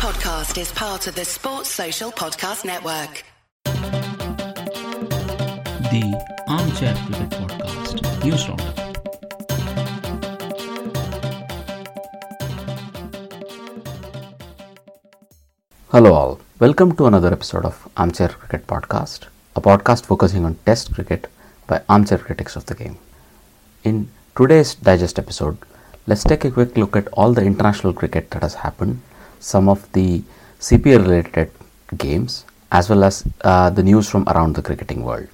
podcast 0.00 0.58
is 0.58 0.72
part 0.72 1.06
of 1.08 1.14
the 1.14 1.26
Sports 1.26 1.68
Social 1.68 2.10
Podcast 2.10 2.64
Network. 2.64 3.22
The 5.92 6.04
Armchair 6.48 6.94
Cricket 7.04 7.28
Podcast 7.40 8.24
News 8.24 8.48
Roundup. 8.48 8.78
Hello, 15.90 16.14
all. 16.14 16.40
Welcome 16.58 16.96
to 16.96 17.04
another 17.04 17.30
episode 17.30 17.66
of 17.66 17.86
Armchair 17.98 18.28
Cricket 18.28 18.66
Podcast, 18.66 19.26
a 19.54 19.60
podcast 19.60 20.06
focusing 20.06 20.46
on 20.46 20.54
Test 20.64 20.94
cricket 20.94 21.28
by 21.66 21.82
armchair 21.90 22.16
critics 22.16 22.56
of 22.56 22.64
the 22.64 22.74
game. 22.74 22.96
In 23.84 24.08
today's 24.34 24.76
digest 24.76 25.18
episode, 25.18 25.58
let's 26.06 26.24
take 26.24 26.46
a 26.46 26.50
quick 26.50 26.78
look 26.78 26.96
at 26.96 27.08
all 27.08 27.34
the 27.34 27.44
international 27.44 27.92
cricket 27.92 28.30
that 28.30 28.40
has 28.42 28.54
happened, 28.54 29.02
some 29.40 29.68
of 29.68 29.90
the 29.92 30.22
CPL 30.60 31.02
related 31.02 31.50
games, 31.96 32.44
as 32.70 32.88
well 32.88 33.02
as 33.02 33.24
uh, 33.42 33.70
the 33.70 33.82
news 33.82 34.08
from 34.08 34.24
around 34.28 34.54
the 34.54 34.62
cricketing 34.62 35.02
world. 35.02 35.26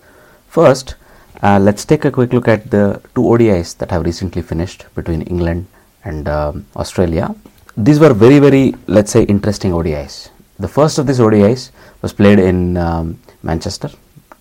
First, 0.49 0.95
uh, 1.43 1.59
let's 1.59 1.85
take 1.85 2.05
a 2.05 2.11
quick 2.11 2.33
look 2.33 2.49
at 2.49 2.71
the 2.71 3.01
two 3.15 3.23
ODIs 3.23 3.77
that 3.79 3.91
have 3.91 4.05
recently 4.05 4.41
finished 4.41 4.87
between 4.95 5.23
England 5.23 5.67
and 6.05 6.29
um, 6.29 6.67
Australia. 6.77 7.35
These 7.77 8.01
were 8.01 8.15
very, 8.15 8.39
very, 8.39 8.75
let's 8.87 9.11
say, 9.11 9.25
interesting 9.25 9.73
ODIs. 9.73 10.31
The 10.59 10.69
first 10.69 10.97
of 10.99 11.07
these 11.07 11.21
ODIs 11.21 11.71
was 12.01 12.15
played 12.15 12.39
in 12.39 12.79
um, 12.79 13.19
Manchester, 13.43 13.91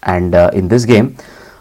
and 0.03 0.33
uh, 0.33 0.51
in 0.53 0.69
this 0.69 0.85
game, 0.85 1.17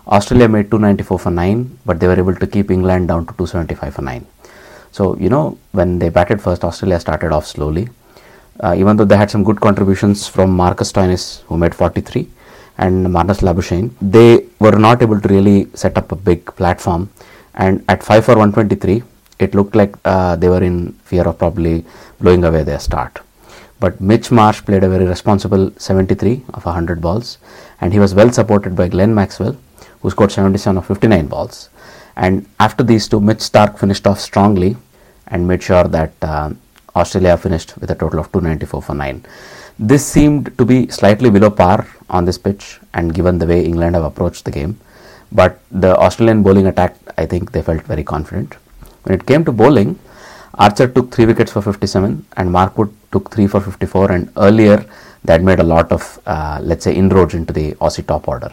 Australia 0.06 0.48
made 0.48 0.70
294 0.70 1.18
for 1.18 1.30
9, 1.30 1.78
but 1.84 1.98
they 1.98 2.06
were 2.06 2.18
able 2.18 2.34
to 2.36 2.46
keep 2.46 2.70
England 2.70 3.08
down 3.08 3.27
to 3.27 3.32
275 3.32 3.94
for 3.94 4.02
9. 4.02 4.27
So, 4.96 5.16
you 5.16 5.28
know, 5.28 5.58
when 5.72 5.98
they 5.98 6.08
batted 6.08 6.40
first, 6.40 6.62
Australia 6.62 7.00
started 7.00 7.32
off 7.32 7.46
slowly. 7.48 7.88
Uh, 8.60 8.74
even 8.78 8.96
though 8.96 9.04
they 9.04 9.16
had 9.16 9.28
some 9.28 9.42
good 9.42 9.60
contributions 9.60 10.28
from 10.28 10.50
Marcus 10.54 10.92
Stoinis, 10.92 11.40
who 11.46 11.56
made 11.56 11.74
43, 11.74 12.28
and 12.78 13.06
Marnus 13.08 13.41
Labuschagne, 13.46 13.91
they 14.00 14.46
were 14.60 14.78
not 14.78 15.02
able 15.02 15.20
to 15.20 15.28
really 15.28 15.66
set 15.74 15.98
up 15.98 16.12
a 16.12 16.16
big 16.16 16.46
platform. 16.54 17.10
And 17.54 17.84
at 17.88 18.04
5 18.04 18.24
for 18.24 18.36
123, 18.36 19.02
it 19.41 19.56
looked 19.56 19.74
like 19.74 19.96
uh, 20.04 20.36
they 20.36 20.48
were 20.48 20.62
in 20.62 20.92
fear 21.10 21.26
of 21.26 21.38
probably 21.38 21.84
blowing 22.20 22.44
away 22.44 22.62
their 22.62 22.78
start. 22.78 23.19
But 23.80 24.00
Mitch 24.00 24.30
Marsh 24.30 24.64
played 24.64 24.84
a 24.84 24.88
very 24.88 25.06
responsible 25.06 25.72
73 25.76 26.44
of 26.54 26.64
100 26.64 27.00
balls, 27.00 27.38
and 27.80 27.92
he 27.92 27.98
was 27.98 28.14
well 28.14 28.30
supported 28.30 28.76
by 28.76 28.86
Glenn 28.86 29.12
Maxwell, 29.12 29.56
who 30.02 30.10
scored 30.10 30.30
77 30.30 30.78
of 30.78 30.86
59 30.86 31.26
balls. 31.26 31.69
And 32.16 32.46
after 32.60 32.84
these 32.84 33.08
two, 33.08 33.20
Mitch 33.20 33.38
Starc 33.38 33.78
finished 33.78 34.06
off 34.06 34.20
strongly 34.20 34.76
and 35.28 35.48
made 35.48 35.62
sure 35.62 35.84
that 35.84 36.12
uh, 36.22 36.50
Australia 36.94 37.36
finished 37.36 37.76
with 37.78 37.90
a 37.90 37.94
total 37.94 38.20
of 38.20 38.30
294 38.32 38.82
for 38.82 38.94
9. 38.94 39.24
This 39.78 40.06
seemed 40.06 40.56
to 40.58 40.64
be 40.64 40.88
slightly 40.88 41.30
below 41.30 41.50
par 41.50 41.86
on 42.08 42.24
this 42.24 42.38
pitch, 42.38 42.78
and 42.92 43.12
given 43.12 43.38
the 43.38 43.46
way 43.46 43.64
England 43.64 43.96
have 43.96 44.04
approached 44.04 44.44
the 44.44 44.52
game, 44.52 44.78
but 45.32 45.58
the 45.72 45.96
Australian 45.96 46.44
bowling 46.44 46.68
attack, 46.68 46.96
I 47.18 47.26
think 47.26 47.50
they 47.50 47.62
felt 47.62 47.82
very 47.82 48.04
confident. 48.04 48.54
When 49.02 49.18
it 49.18 49.26
came 49.26 49.44
to 49.44 49.52
bowling, 49.52 49.98
Archer 50.54 50.86
took 50.86 51.12
3 51.12 51.26
wickets 51.26 51.50
for 51.50 51.62
57 51.62 52.24
and 52.36 52.52
Mark 52.52 52.78
Wood 52.78 52.94
took 53.10 53.30
3 53.32 53.48
for 53.48 53.60
54 53.60 54.12
and 54.12 54.30
earlier 54.36 54.86
that 55.24 55.42
made 55.42 55.58
a 55.58 55.64
lot 55.64 55.90
of 55.90 56.20
uh, 56.26 56.60
let's 56.62 56.84
say 56.84 56.94
inroads 56.94 57.34
into 57.34 57.52
the 57.52 57.72
Aussie 57.74 58.06
top 58.06 58.28
order. 58.28 58.52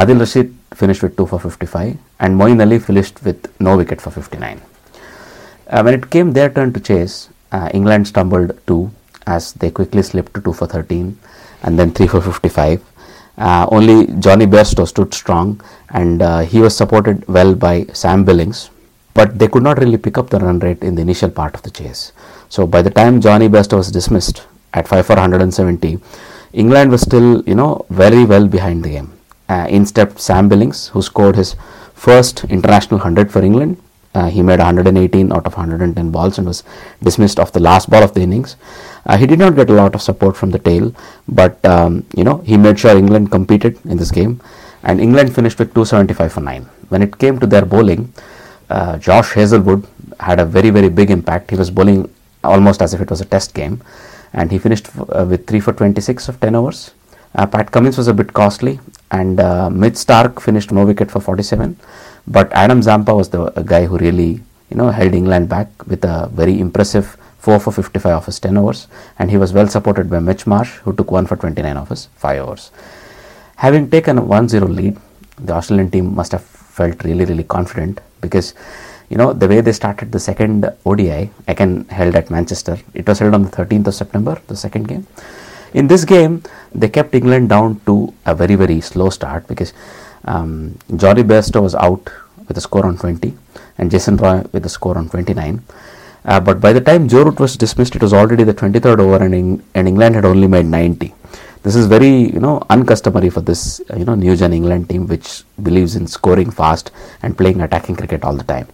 Adil 0.00 0.20
Rashid 0.20 0.54
finished 0.80 1.02
with 1.02 1.14
2 1.18 1.26
for 1.26 1.38
55 1.38 1.98
and 2.20 2.40
Moeen 2.40 2.60
Ali 2.64 2.78
finished 2.78 3.22
with 3.22 3.40
no 3.60 3.76
wicket 3.76 4.00
for 4.00 4.10
59. 4.10 4.58
Uh, 5.68 5.82
when 5.82 5.92
it 5.92 6.08
came 6.08 6.32
their 6.32 6.48
turn 6.48 6.72
to 6.72 6.80
chase, 6.80 7.28
uh, 7.52 7.68
England 7.74 8.08
stumbled 8.08 8.50
too 8.66 8.90
as 9.26 9.52
they 9.60 9.70
quickly 9.70 10.02
slipped 10.02 10.32
to 10.34 10.40
2 10.40 10.54
for 10.54 10.66
13 10.66 11.18
and 11.64 11.78
then 11.78 11.92
3 11.92 12.06
for 12.06 12.22
55. 12.22 12.82
Uh, 13.36 13.66
only 13.70 14.06
Jonny 14.24 14.46
Bairstow 14.46 14.88
stood 14.88 15.12
strong 15.12 15.60
and 15.90 16.22
uh, 16.22 16.40
he 16.40 16.60
was 16.60 16.74
supported 16.74 17.28
well 17.28 17.54
by 17.54 17.84
Sam 17.92 18.24
Billings, 18.24 18.70
but 19.12 19.38
they 19.38 19.48
could 19.48 19.62
not 19.62 19.78
really 19.80 19.98
pick 19.98 20.16
up 20.16 20.30
the 20.30 20.40
run 20.40 20.60
rate 20.60 20.82
in 20.82 20.94
the 20.94 21.02
initial 21.02 21.30
part 21.30 21.54
of 21.54 21.62
the 21.62 21.70
chase. 21.70 22.12
So 22.48 22.66
by 22.66 22.80
the 22.80 22.90
time 22.90 23.20
Jonny 23.20 23.50
Bairstow 23.50 23.76
was 23.76 23.90
dismissed 23.90 24.46
at 24.72 24.88
5 24.88 25.06
for 25.06 25.16
170, 25.16 25.98
England 26.54 26.90
was 26.90 27.02
still, 27.02 27.42
you 27.46 27.54
know, 27.54 27.84
very 27.90 28.24
well 28.24 28.46
behind 28.48 28.82
the 28.82 28.90
game. 28.90 29.19
Uh, 29.52 29.66
in 29.76 29.84
stepped 29.84 30.20
Sam 30.20 30.48
Billings, 30.48 30.88
who 30.92 31.02
scored 31.02 31.36
his 31.36 31.56
first 32.06 32.44
international 32.56 32.98
100 32.98 33.32
for 33.32 33.42
England. 33.42 33.72
Uh, 34.14 34.28
he 34.34 34.42
made 34.42 34.58
118 34.58 35.32
out 35.32 35.46
of 35.46 35.52
110 35.54 36.10
balls 36.10 36.38
and 36.38 36.46
was 36.46 36.62
dismissed 37.02 37.38
off 37.40 37.50
the 37.52 37.64
last 37.68 37.90
ball 37.90 38.02
of 38.02 38.14
the 38.14 38.20
innings. 38.20 38.56
Uh, 39.06 39.16
he 39.16 39.26
did 39.26 39.38
not 39.38 39.56
get 39.56 39.70
a 39.70 39.72
lot 39.72 39.94
of 39.96 40.02
support 40.02 40.36
from 40.36 40.50
the 40.50 40.58
tail, 40.58 40.94
but 41.40 41.64
um, 41.64 42.04
you 42.16 42.24
know 42.28 42.38
he 42.50 42.56
made 42.56 42.78
sure 42.78 42.96
England 42.96 43.30
competed 43.30 43.78
in 43.86 43.96
this 43.96 44.12
game, 44.12 44.40
and 44.84 45.00
England 45.00 45.34
finished 45.34 45.58
with 45.58 45.74
275 45.74 46.32
for 46.32 46.40
nine. 46.40 46.64
When 46.88 47.02
it 47.02 47.18
came 47.18 47.38
to 47.40 47.46
their 47.46 47.64
bowling, 47.64 48.12
uh, 48.68 48.98
Josh 48.98 49.32
Hazlewood 49.32 49.86
had 50.28 50.38
a 50.38 50.44
very 50.44 50.70
very 50.70 50.88
big 51.00 51.10
impact. 51.10 51.50
He 51.50 51.56
was 51.56 51.70
bowling 51.70 52.08
almost 52.44 52.82
as 52.82 52.94
if 52.94 53.00
it 53.00 53.10
was 53.10 53.20
a 53.20 53.28
test 53.36 53.54
game, 53.54 53.80
and 54.32 54.50
he 54.50 54.58
finished 54.58 54.86
f- 54.88 55.10
uh, 55.10 55.26
with 55.28 55.46
three 55.46 55.60
for 55.60 55.72
26 55.72 56.28
of 56.28 56.40
10 56.40 56.54
overs. 56.54 56.92
Uh, 57.34 57.46
Pat 57.46 57.70
Cummins 57.70 57.96
was 57.96 58.08
a 58.08 58.14
bit 58.14 58.32
costly, 58.32 58.80
and 59.10 59.40
uh, 59.40 59.70
Mitch 59.70 59.94
Starc 59.94 60.40
finished 60.40 60.72
no 60.72 60.84
wicket 60.86 61.10
for 61.10 61.20
47. 61.20 61.76
But 62.26 62.52
Adam 62.52 62.82
Zampa 62.82 63.14
was 63.14 63.28
the 63.30 63.50
guy 63.64 63.86
who 63.86 63.98
really, 63.98 64.40
you 64.70 64.76
know, 64.76 64.90
held 64.90 65.14
England 65.14 65.48
back 65.48 65.68
with 65.86 66.04
a 66.04 66.28
very 66.32 66.60
impressive 66.60 67.16
4 67.38 67.58
for 67.58 67.72
55 67.72 68.12
of 68.12 68.26
his 68.26 68.38
10 68.38 68.56
overs, 68.58 68.86
and 69.18 69.30
he 69.30 69.38
was 69.38 69.52
well 69.52 69.66
supported 69.66 70.10
by 70.10 70.18
Mitch 70.18 70.46
Marsh, 70.46 70.76
who 70.84 70.92
took 70.92 71.10
1 71.10 71.26
for 71.26 71.36
29 71.36 71.76
of 71.76 71.88
his 71.88 72.06
5 72.16 72.42
overs. 72.42 72.70
Having 73.56 73.90
taken 73.90 74.18
a 74.18 74.22
1-0 74.22 74.74
lead, 74.74 74.98
the 75.38 75.54
Australian 75.54 75.90
team 75.90 76.14
must 76.14 76.32
have 76.32 76.44
felt 76.44 77.02
really, 77.04 77.24
really 77.24 77.44
confident 77.44 78.00
because 78.20 78.54
you 79.08 79.16
know 79.16 79.32
the 79.32 79.48
way 79.48 79.60
they 79.60 79.72
started 79.72 80.12
the 80.12 80.20
second 80.20 80.70
ODI 80.86 81.30
again 81.48 81.84
held 81.88 82.14
at 82.14 82.30
Manchester. 82.30 82.78
It 82.94 83.08
was 83.08 83.18
held 83.18 83.34
on 83.34 83.42
the 83.42 83.50
13th 83.50 83.88
of 83.88 83.94
September, 83.94 84.40
the 84.46 84.56
second 84.56 84.86
game. 84.86 85.06
In 85.72 85.86
this 85.88 86.04
game, 86.04 86.42
they 86.74 86.88
kept 86.88 87.14
England 87.14 87.48
down 87.48 87.80
to 87.86 88.12
a 88.26 88.34
very 88.34 88.54
very 88.54 88.80
slow 88.80 89.10
start 89.10 89.46
because 89.48 89.72
um, 90.24 90.78
Jonny 90.96 91.22
Bairstow 91.22 91.62
was 91.62 91.74
out 91.74 92.10
with 92.48 92.58
a 92.58 92.60
score 92.60 92.84
on 92.84 92.96
20 92.96 93.36
and 93.78 93.90
Jason 93.90 94.16
Roy 94.16 94.42
with 94.52 94.66
a 94.66 94.68
score 94.68 94.98
on 94.98 95.08
29. 95.08 95.62
Uh, 96.24 96.40
but 96.40 96.60
by 96.60 96.72
the 96.72 96.80
time 96.80 97.08
Joe 97.08 97.24
Root 97.24 97.40
was 97.40 97.56
dismissed, 97.56 97.96
it 97.96 98.02
was 98.02 98.12
already 98.12 98.44
the 98.44 98.52
23rd 98.52 98.98
over, 98.98 99.24
and, 99.24 99.62
and 99.74 99.88
England 99.88 100.14
had 100.14 100.24
only 100.24 100.46
made 100.46 100.66
90. 100.66 101.14
This 101.62 101.76
is 101.76 101.86
very, 101.86 102.32
you 102.34 102.40
know, 102.40 102.62
uncustomary 102.70 103.30
for 103.30 103.40
this, 103.40 103.80
uh, 103.90 103.96
you 103.96 104.04
know, 104.04 104.14
New 104.14 104.34
Gen 104.36 104.52
England 104.52 104.88
team, 104.88 105.06
which 105.06 105.44
believes 105.62 105.96
in 105.96 106.06
scoring 106.06 106.50
fast 106.50 106.90
and 107.22 107.36
playing 107.36 107.60
attacking 107.60 107.96
cricket 107.96 108.24
all 108.24 108.34
the 108.34 108.44
time. 108.44 108.66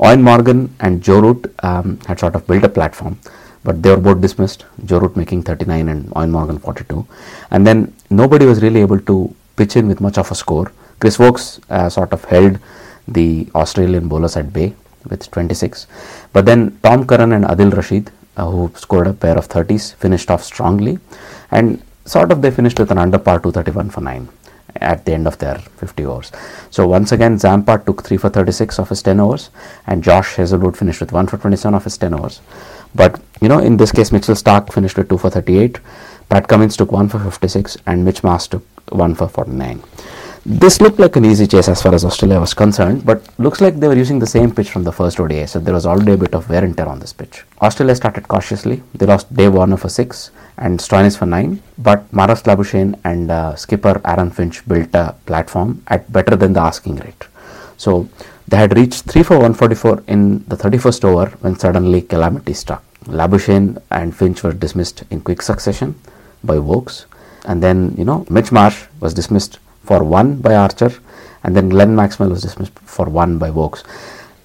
Eoin 0.00 0.20
Morgan 0.22 0.74
and 0.80 1.02
Joe 1.02 1.20
Root 1.20 1.54
um, 1.62 1.98
had 2.06 2.20
sort 2.20 2.34
of 2.34 2.46
built 2.46 2.64
a 2.64 2.68
platform, 2.68 3.18
but 3.66 3.82
they 3.82 3.90
were 3.94 4.02
both 4.08 4.20
dismissed. 4.26 4.64
Joe 4.84 5.00
Root 5.02 5.16
making 5.22 5.42
39 5.42 5.88
and 5.92 6.02
Eoin 6.10 6.30
Morgan 6.36 6.58
42, 6.58 7.06
and 7.50 7.66
then 7.66 7.92
nobody 8.22 8.46
was 8.46 8.62
really 8.62 8.80
able 8.80 9.00
to 9.10 9.34
pitch 9.56 9.76
in 9.76 9.88
with 9.88 10.00
much 10.00 10.18
of 10.22 10.30
a 10.30 10.36
score. 10.42 10.70
Chris 11.00 11.18
Woakes 11.18 11.60
uh, 11.68 11.88
sort 11.88 12.12
of 12.12 12.24
held 12.24 12.58
the 13.08 13.48
Australian 13.54 14.08
bowlers 14.08 14.36
at 14.36 14.52
bay 14.52 14.74
with 15.10 15.30
26. 15.30 15.86
But 16.32 16.46
then 16.46 16.78
Tom 16.82 17.06
Curran 17.06 17.32
and 17.32 17.44
Adil 17.44 17.74
Rashid, 17.74 18.10
uh, 18.36 18.50
who 18.50 18.70
scored 18.74 19.06
a 19.06 19.12
pair 19.12 19.36
of 19.36 19.48
30s, 19.48 19.94
finished 19.94 20.30
off 20.30 20.42
strongly. 20.42 20.98
And 21.50 21.82
sort 22.04 22.32
of 22.32 22.42
they 22.42 22.50
finished 22.50 22.78
with 22.78 22.90
an 22.90 22.98
under 22.98 23.18
par 23.18 23.38
231 23.40 23.90
for 23.90 24.00
9 24.00 24.28
at 24.80 25.04
the 25.04 25.12
end 25.12 25.26
of 25.26 25.38
their 25.38 25.58
50 25.58 26.04
overs. 26.04 26.32
So 26.70 26.86
once 26.86 27.12
again, 27.12 27.38
Zampa 27.38 27.78
took 27.84 28.02
3 28.04 28.16
for 28.16 28.28
36 28.28 28.78
of 28.78 28.88
his 28.88 29.02
10 29.02 29.20
overs, 29.20 29.50
and 29.86 30.02
Josh 30.02 30.34
Hazlewood 30.36 30.76
finished 30.76 31.00
with 31.00 31.12
1 31.12 31.26
for 31.28 31.38
27 31.38 31.74
of 31.74 31.84
his 31.84 31.96
10 31.96 32.14
overs. 32.14 32.40
But, 32.96 33.20
you 33.40 33.48
know, 33.48 33.58
in 33.58 33.76
this 33.76 33.92
case, 33.92 34.10
Mitchell 34.12 34.34
Starc 34.34 34.72
finished 34.72 34.96
with 34.96 35.08
2 35.08 35.18
for 35.18 35.30
38, 35.30 35.78
Pat 36.30 36.48
Cummins 36.48 36.76
took 36.76 36.90
1 36.90 37.08
for 37.08 37.18
56, 37.18 37.76
and 37.86 38.04
Mitch 38.04 38.24
Marsh 38.24 38.46
took 38.48 38.64
1 38.90 39.14
for 39.14 39.28
49. 39.28 39.82
This 40.48 40.80
looked 40.80 41.00
like 41.00 41.16
an 41.16 41.24
easy 41.24 41.46
chase 41.48 41.68
as 41.68 41.82
far 41.82 41.92
as 41.92 42.04
Australia 42.04 42.38
was 42.38 42.54
concerned, 42.54 43.04
but 43.04 43.20
looks 43.38 43.60
like 43.60 43.80
they 43.80 43.88
were 43.88 43.96
using 43.96 44.20
the 44.20 44.28
same 44.28 44.54
pitch 44.54 44.70
from 44.70 44.84
the 44.84 44.92
first 44.92 45.18
ODI, 45.18 45.44
so 45.46 45.58
there 45.58 45.74
was 45.74 45.86
already 45.86 46.12
a 46.12 46.16
bit 46.16 46.34
of 46.34 46.48
wear 46.48 46.62
and 46.64 46.76
tear 46.76 46.88
on 46.88 47.00
this 47.00 47.12
pitch. 47.12 47.42
Australia 47.60 47.96
started 47.96 48.28
cautiously. 48.28 48.80
They 48.94 49.06
lost 49.06 49.34
Dave 49.34 49.52
Warner 49.54 49.76
for 49.76 49.88
6 49.88 50.30
and 50.58 50.78
Stoinis 50.78 51.18
for 51.18 51.26
9, 51.26 51.60
but 51.78 52.08
Marnus 52.12 52.44
Labuschagne 52.44 52.96
and 53.02 53.30
uh, 53.30 53.56
skipper 53.56 54.00
Aaron 54.04 54.30
Finch 54.30 54.66
built 54.68 54.94
a 54.94 55.16
platform 55.26 55.82
at 55.88 56.10
better 56.12 56.36
than 56.36 56.52
the 56.52 56.60
asking 56.60 56.96
rate. 56.96 57.24
So 57.76 58.08
they 58.46 58.58
had 58.58 58.76
reached 58.76 59.02
3 59.06 59.24
for 59.24 59.38
144 59.38 60.04
in 60.06 60.44
the 60.46 60.56
31st 60.56 61.04
over 61.04 61.26
when 61.40 61.58
suddenly 61.58 62.02
calamity 62.02 62.52
struck. 62.52 62.84
Labuschagne 63.06 63.80
and 63.90 64.16
Finch 64.16 64.42
were 64.42 64.52
dismissed 64.52 65.04
in 65.10 65.20
quick 65.20 65.42
succession 65.42 65.94
by 66.44 66.58
Woakes, 66.58 67.06
and 67.44 67.62
then 67.62 67.94
you 67.96 68.04
know 68.04 68.26
Mitch 68.28 68.52
Marsh 68.52 68.84
was 69.00 69.14
dismissed 69.14 69.58
for 69.84 70.02
one 70.02 70.36
by 70.36 70.54
Archer, 70.54 70.92
and 71.44 71.56
then 71.56 71.68
Glenn 71.68 71.94
Maxwell 71.94 72.30
was 72.30 72.42
dismissed 72.42 72.78
for 72.80 73.06
one 73.06 73.38
by 73.38 73.50
Woakes. 73.50 73.84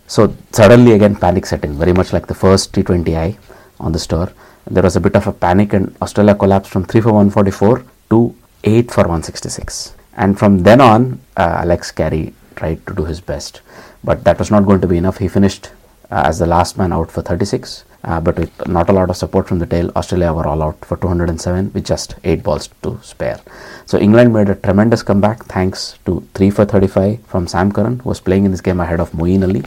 So 0.08 0.36
suddenly 0.52 0.92
again 0.94 1.16
panic 1.16 1.46
set 1.46 1.64
in, 1.64 1.78
very 1.78 1.94
much 1.94 2.14
like 2.14 2.28
the 2.28 2.36
first 2.36 2.74
T20I 2.74 3.38
on 3.80 3.92
the 3.92 4.00
tour. 4.00 4.32
there 4.70 4.84
was 4.84 4.96
a 4.96 5.02
bit 5.02 5.16
of 5.16 5.28
a 5.28 5.34
panic 5.34 5.74
and 5.74 5.96
Australia 6.02 6.36
collapsed 6.36 6.72
from 6.72 6.84
3 6.84 7.02
for 7.02 7.14
144 7.14 7.84
to 8.12 8.36
8 8.64 8.92
for 8.92 9.02
166. 9.02 9.96
And 10.16 10.38
from 10.38 10.60
then 10.64 10.82
on, 10.82 11.20
uh, 11.38 11.62
Alex 11.64 11.92
Carey 11.92 12.34
tried 12.56 12.86
to 12.88 12.94
do 12.94 13.06
his 13.06 13.22
best. 13.22 13.62
But 14.04 14.24
that 14.26 14.38
was 14.40 14.52
not 14.52 14.66
going 14.66 14.82
to 14.82 14.88
be 14.88 14.98
enough. 14.98 15.18
He 15.18 15.28
finished 15.28 15.72
uh, 16.12 16.24
as 16.26 16.40
the 16.40 16.46
last 16.46 16.78
man 16.78 16.94
out 16.94 17.10
for 17.10 17.22
36. 17.22 17.86
Uh, 18.04 18.20
but 18.20 18.38
with 18.38 18.68
not 18.68 18.90
a 18.90 18.92
lot 18.92 19.10
of 19.10 19.18
support 19.18 19.48
from 19.48 19.60
the 19.60 19.66
tail, 19.66 19.92
Australia 19.96 20.34
were 20.34 20.48
all 20.48 20.64
out 20.64 20.84
for 20.84 20.98
207 20.98 21.72
with 21.74 21.86
just 21.86 22.16
8 22.24 22.42
balls 22.42 22.70
to 22.82 23.00
spare. 23.04 23.40
So 23.86 24.00
England 24.00 24.34
made 24.34 24.50
a 24.50 24.56
tremendous 24.56 25.04
comeback 25.04 25.46
thanks 25.46 26.00
to 26.06 26.28
3 26.34 26.50
for 26.50 26.66
35 26.66 27.24
from 27.28 27.48
Sam 27.48 27.72
Curran, 27.72 28.00
who 28.00 28.10
was 28.10 28.20
playing 28.20 28.46
in 28.46 28.52
this 28.52 28.62
game 28.62 28.80
ahead 28.80 29.00
of 29.00 29.12
Moeen 29.12 29.44
Ali. 29.44 29.64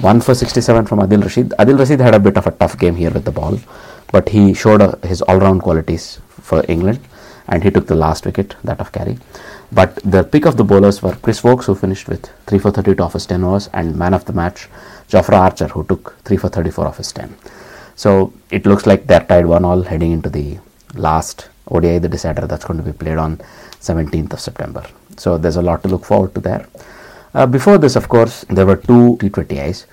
1 0.00 0.20
for 0.22 0.34
67 0.34 0.86
from 0.86 0.98
Adil 1.00 1.22
Rashid. 1.22 1.50
Adil 1.58 1.78
Rashid 1.78 2.00
had 2.00 2.14
a 2.14 2.18
bit 2.18 2.36
of 2.36 2.46
a 2.46 2.50
tough 2.50 2.78
game 2.78 2.96
here 2.96 3.10
with 3.10 3.24
the 3.24 3.30
ball, 3.30 3.58
but 4.10 4.30
he 4.30 4.54
showed 4.54 4.80
uh, 4.80 4.96
his 5.04 5.22
all 5.22 5.38
round 5.38 5.62
qualities 5.62 6.20
for 6.28 6.64
England 6.68 6.98
and 7.48 7.62
he 7.62 7.70
took 7.70 7.86
the 7.86 7.94
last 7.94 8.24
wicket, 8.24 8.56
that 8.64 8.80
of 8.80 8.92
Carey. 8.92 9.18
But 9.70 9.96
the 9.96 10.24
pick 10.24 10.46
of 10.46 10.56
the 10.56 10.64
bowlers 10.64 11.02
were 11.02 11.14
Chris 11.16 11.42
Woakes, 11.42 11.66
who 11.66 11.74
finished 11.74 12.08
with 12.08 12.30
3 12.46 12.58
for 12.58 12.70
32 12.70 13.02
off 13.02 13.14
his 13.14 13.26
10 13.26 13.44
overs, 13.44 13.68
and 13.72 13.96
man 13.96 14.14
of 14.14 14.24
the 14.26 14.32
match, 14.32 14.68
Jofra 15.12 15.38
Archer, 15.46 15.68
who 15.68 15.84
took 15.84 16.16
3 16.24 16.36
for 16.38 16.48
34 16.48 16.86
off 16.86 16.96
his 16.96 17.12
10. 17.12 17.36
So 17.94 18.32
it 18.50 18.64
looks 18.66 18.86
like 18.86 19.06
they're 19.06 19.26
tied 19.32 19.46
1 19.46 19.64
all 19.64 19.82
heading 19.82 20.12
into 20.12 20.30
the 20.30 20.58
last 20.94 21.48
ODI, 21.68 21.98
the 21.98 22.08
decider 22.08 22.46
that's 22.46 22.64
going 22.64 22.78
to 22.78 22.84
be 22.90 22.92
played 22.92 23.18
on 23.18 23.36
17th 23.80 24.32
of 24.32 24.40
September. 24.40 24.84
So 25.16 25.36
there's 25.38 25.56
a 25.56 25.62
lot 25.62 25.82
to 25.82 25.88
look 25.88 26.04
forward 26.04 26.34
to 26.34 26.40
there. 26.40 26.66
Uh, 27.34 27.46
before 27.46 27.78
this, 27.78 27.96
of 27.96 28.08
course, 28.08 28.44
there 28.48 28.66
were 28.66 28.76
two 28.76 29.16
T20Is, 29.20 29.86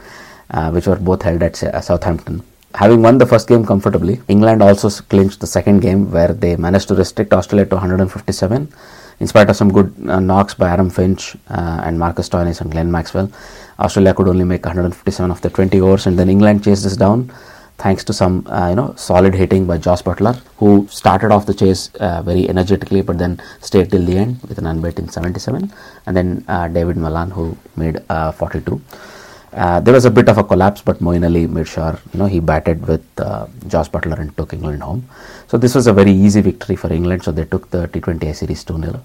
uh, 0.52 0.72
which 0.72 0.88
were 0.88 0.96
both 0.96 1.22
held 1.22 1.44
at 1.44 1.62
uh, 1.64 1.82
Southampton. 1.82 2.44
Having 2.76 3.02
won 3.02 3.18
the 3.18 3.26
first 3.26 3.48
game 3.48 3.66
comfortably, 3.66 4.22
England 4.28 4.62
also 4.62 4.90
clinched 5.04 5.40
the 5.40 5.48
second 5.48 5.80
game 5.80 6.12
where 6.12 6.34
they 6.34 6.56
managed 6.56 6.88
to 6.90 6.96
restrict 6.96 7.34
Australia 7.34 7.66
to 7.66 7.76
157 7.76 8.72
in 9.20 9.28
spite 9.28 9.50
of 9.50 9.56
some 9.56 9.72
good 9.72 9.94
uh, 10.08 10.20
knocks 10.20 10.54
by 10.54 10.70
Adam 10.70 10.90
Finch 10.90 11.36
uh, 11.50 11.82
and 11.84 12.00
Marcus 12.00 12.30
Stoinis 12.30 12.62
and 12.62 12.72
Glenn 12.72 12.92
Maxwell. 12.92 13.32
Australia 13.80 14.14
could 14.14 14.28
only 14.28 14.46
make 14.46 14.66
157 14.66 15.32
of 15.32 15.42
the 15.42 15.50
20 15.50 15.82
overs, 15.82 16.08
and 16.08 16.18
then 16.18 16.30
England 16.30 16.64
chased 16.64 16.84
this 16.84 16.98
down 16.98 17.32
thanks 17.80 18.04
to 18.04 18.14
some 18.14 18.46
uh, 18.48 18.70
you 18.70 18.76
know 18.76 18.94
solid 18.96 19.34
hitting 19.34 19.66
by 19.66 19.78
Jos 19.78 20.02
Buttler, 20.02 20.36
who 20.58 20.88
started 20.90 21.32
off 21.32 21.46
the 21.46 21.54
chase 21.54 21.90
uh, 21.96 22.22
very 22.22 22.48
energetically, 22.50 23.02
but 23.02 23.18
then 23.18 23.42
stayed 23.62 23.90
till 23.90 24.06
the 24.06 24.18
end 24.18 24.42
with 24.48 24.58
an 24.58 24.68
unbeaten 24.68 25.10
77, 25.10 25.72
and 26.06 26.18
then 26.18 26.44
uh, 26.48 26.68
David 26.68 26.98
Malan, 26.98 27.32
who 27.32 27.58
made 27.76 28.00
uh, 28.10 28.32
42. 28.32 28.82
Uh, 29.54 29.80
there 29.80 29.94
was 29.94 30.06
a 30.06 30.12
bit 30.12 30.30
of 30.30 30.38
a 30.38 30.44
collapse, 30.44 30.82
but 30.82 31.00
Moeen 31.00 31.26
Ali 31.26 31.48
made 31.48 31.68
sure 31.68 32.00
you 32.14 32.20
know 32.20 32.26
he 32.26 32.40
batted 32.40 32.88
with 32.88 33.04
uh, 33.20 33.48
Jos 33.68 33.90
Buttler 33.90 34.20
and 34.20 34.36
took 34.38 34.54
England 34.54 34.84
home. 34.84 35.08
So 35.48 35.58
this 35.58 35.74
was 35.76 35.88
a 35.88 35.94
very 35.94 36.12
easy 36.12 36.42
victory 36.42 36.76
for 36.76 36.92
England. 36.94 37.24
So 37.24 37.32
they 37.32 37.46
took 37.46 37.70
the 37.72 37.88
T20I 37.88 38.36
series 38.36 38.64
2 38.64 38.80
0. 38.80 39.04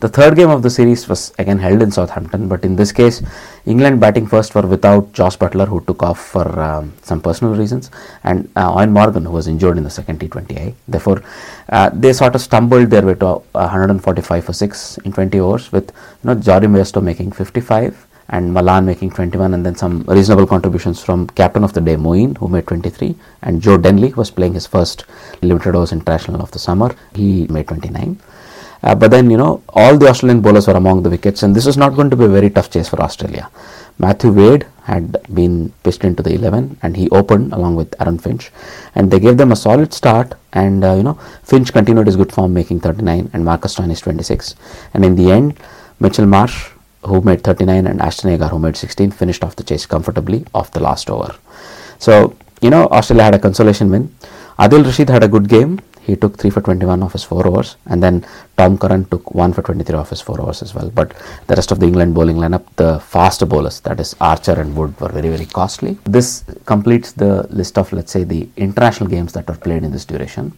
The 0.00 0.08
third 0.08 0.36
game 0.36 0.48
of 0.50 0.62
the 0.62 0.70
series 0.70 1.08
was 1.08 1.32
again 1.40 1.58
held 1.58 1.82
in 1.82 1.90
Southampton, 1.90 2.46
but 2.46 2.64
in 2.64 2.76
this 2.76 2.92
case, 2.92 3.20
England 3.66 3.98
batting 4.00 4.28
first 4.28 4.54
were 4.54 4.62
without 4.62 5.12
Jos 5.12 5.36
Buttler, 5.36 5.66
who 5.66 5.80
took 5.80 6.04
off 6.04 6.20
for 6.24 6.46
um, 6.60 6.92
some 7.02 7.20
personal 7.20 7.54
reasons, 7.54 7.90
and 8.22 8.48
uh, 8.54 8.70
Eoin 8.76 8.92
Morgan, 8.92 9.24
who 9.24 9.32
was 9.32 9.48
injured 9.48 9.76
in 9.76 9.82
the 9.82 9.90
second 9.90 10.20
T20I. 10.20 10.74
Therefore, 10.86 11.24
uh, 11.70 11.90
they 11.92 12.12
sort 12.12 12.36
of 12.36 12.40
stumbled 12.40 12.90
their 12.90 13.04
way 13.04 13.14
to 13.14 13.42
145 13.52 14.44
for 14.44 14.52
6 14.52 14.98
in 14.98 15.12
20 15.12 15.40
overs, 15.40 15.72
with 15.72 15.90
you 16.22 16.28
know 16.28 16.34
Jory 16.36 16.68
Bairstow 16.68 17.02
making 17.02 17.32
55 17.32 18.06
and 18.30 18.52
Malan 18.52 18.84
making 18.84 19.10
21 19.10 19.54
and 19.54 19.64
then 19.64 19.74
some 19.74 20.02
reasonable 20.06 20.46
contributions 20.46 21.02
from 21.02 21.26
captain 21.28 21.64
of 21.64 21.72
the 21.72 21.80
day 21.80 21.96
Moeen 21.96 22.36
who 22.38 22.48
made 22.48 22.66
23 22.66 23.14
and 23.42 23.62
Joe 23.62 23.78
Denley 23.78 24.12
was 24.14 24.30
playing 24.30 24.54
his 24.54 24.66
first 24.66 25.04
limited 25.42 25.74
overs 25.74 25.92
international 25.92 26.42
of 26.42 26.50
the 26.50 26.58
summer. 26.58 26.94
He 27.14 27.46
made 27.48 27.68
29 27.68 28.18
uh, 28.82 28.94
but 28.94 29.10
then 29.10 29.30
you 29.30 29.36
know 29.36 29.62
all 29.70 29.96
the 29.96 30.08
Australian 30.08 30.40
bowlers 30.40 30.66
were 30.66 30.74
among 30.74 31.02
the 31.02 31.10
wickets. 31.10 31.42
And 31.42 31.54
this 31.54 31.66
was 31.66 31.76
not 31.76 31.94
going 31.94 32.10
to 32.10 32.16
be 32.16 32.24
a 32.24 32.28
very 32.28 32.50
tough 32.50 32.70
chase 32.70 32.88
for 32.88 33.00
Australia. 33.02 33.50
Matthew 33.98 34.30
Wade 34.30 34.66
had 34.84 35.16
been 35.34 35.72
pitched 35.82 36.04
into 36.04 36.22
the 36.22 36.34
11 36.34 36.78
and 36.82 36.96
he 36.96 37.10
opened 37.10 37.52
along 37.52 37.74
with 37.76 38.00
Aaron 38.00 38.18
Finch. 38.18 38.50
And 38.94 39.10
they 39.10 39.18
gave 39.18 39.36
them 39.36 39.52
a 39.52 39.56
solid 39.56 39.92
start. 39.92 40.34
And 40.52 40.84
uh, 40.84 40.94
you 40.94 41.02
know 41.02 41.18
Finch 41.42 41.72
continued 41.72 42.06
his 42.06 42.16
good 42.16 42.32
form 42.32 42.54
making 42.54 42.80
39 42.80 43.30
and 43.32 43.44
Marcus 43.44 43.74
Stoinis 43.74 44.02
26 44.02 44.54
and 44.94 45.04
in 45.04 45.14
the 45.14 45.30
end 45.30 45.58
Mitchell 46.00 46.26
Marsh 46.26 46.70
who 47.04 47.20
made 47.20 47.42
39 47.42 47.86
and 47.86 48.00
Ashton 48.00 48.30
Agar 48.30 48.48
who 48.48 48.58
made 48.58 48.76
16 48.76 49.10
finished 49.10 49.44
off 49.44 49.56
the 49.56 49.64
chase 49.64 49.86
comfortably 49.86 50.44
off 50.54 50.72
the 50.72 50.80
last 50.80 51.10
over. 51.10 51.34
So, 51.98 52.36
you 52.60 52.70
know, 52.70 52.86
Australia 52.88 53.24
had 53.24 53.34
a 53.34 53.38
consolation 53.38 53.90
win. 53.90 54.14
Adil 54.58 54.84
Rashid 54.84 55.08
had 55.08 55.22
a 55.22 55.28
good 55.28 55.48
game. 55.48 55.80
He 56.00 56.16
took 56.16 56.38
3 56.38 56.48
for 56.48 56.62
21 56.62 57.02
off 57.02 57.12
his 57.12 57.22
4 57.22 57.46
overs 57.46 57.76
and 57.84 58.02
then 58.02 58.24
Tom 58.56 58.78
Curran 58.78 59.04
took 59.04 59.34
1 59.34 59.52
for 59.52 59.60
23 59.60 59.94
off 59.94 60.08
his 60.08 60.22
4 60.22 60.40
overs 60.40 60.62
as 60.62 60.74
well. 60.74 60.88
But 60.88 61.12
the 61.48 61.54
rest 61.54 61.70
of 61.70 61.80
the 61.80 61.86
England 61.86 62.14
bowling 62.14 62.36
lineup, 62.36 62.64
the 62.76 62.98
faster 62.98 63.44
bowlers, 63.44 63.80
that 63.80 64.00
is 64.00 64.16
Archer 64.18 64.58
and 64.58 64.74
Wood, 64.74 64.98
were 64.98 65.10
very, 65.10 65.28
very 65.28 65.44
costly. 65.44 65.98
This 66.04 66.44
completes 66.64 67.12
the 67.12 67.46
list 67.50 67.76
of, 67.76 67.92
let's 67.92 68.10
say, 68.10 68.24
the 68.24 68.48
international 68.56 69.10
games 69.10 69.34
that 69.34 69.46
were 69.48 69.56
played 69.56 69.84
in 69.84 69.92
this 69.92 70.06
duration. 70.06 70.54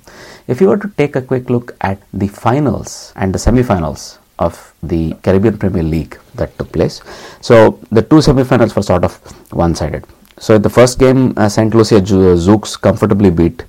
If 0.47 0.61
you 0.61 0.69
were 0.69 0.79
to 0.79 0.89
take 0.97 1.17
a 1.17 1.23
quick 1.23 1.51
look 1.51 1.77
at 1.81 2.01
the 2.15 2.29
finals 2.29 3.13
and 3.17 3.35
the 3.35 3.39
semi 3.41 3.65
finals 3.65 4.20
of 4.41 4.75
the 4.83 5.15
Caribbean 5.23 5.57
Premier 5.59 5.83
League 5.83 6.19
that 6.35 6.57
took 6.59 6.73
place. 6.73 7.01
So 7.41 7.79
the 7.91 8.03
two 8.03 8.21
semi-finals 8.23 8.75
were 8.75 8.83
sort 8.83 9.05
of 9.05 9.15
one-sided. 9.53 10.05
So 10.39 10.55
in 10.55 10.63
the 10.63 10.71
first 10.71 10.99
game, 10.99 11.35
uh, 11.37 11.49
St. 11.49 11.73
Lucia 11.75 12.01
Zouks 12.01 12.81
comfortably 12.81 13.31
beat 13.31 13.65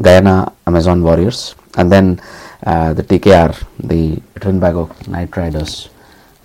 Guyana 0.00 0.52
Amazon 0.66 1.02
Warriors, 1.02 1.54
and 1.76 1.90
then 1.90 2.20
uh, 2.66 2.92
the 2.92 3.02
TKR, 3.02 3.52
the 3.78 4.16
Trinbago 4.40 4.82
Knight 5.08 5.36
Riders 5.36 5.88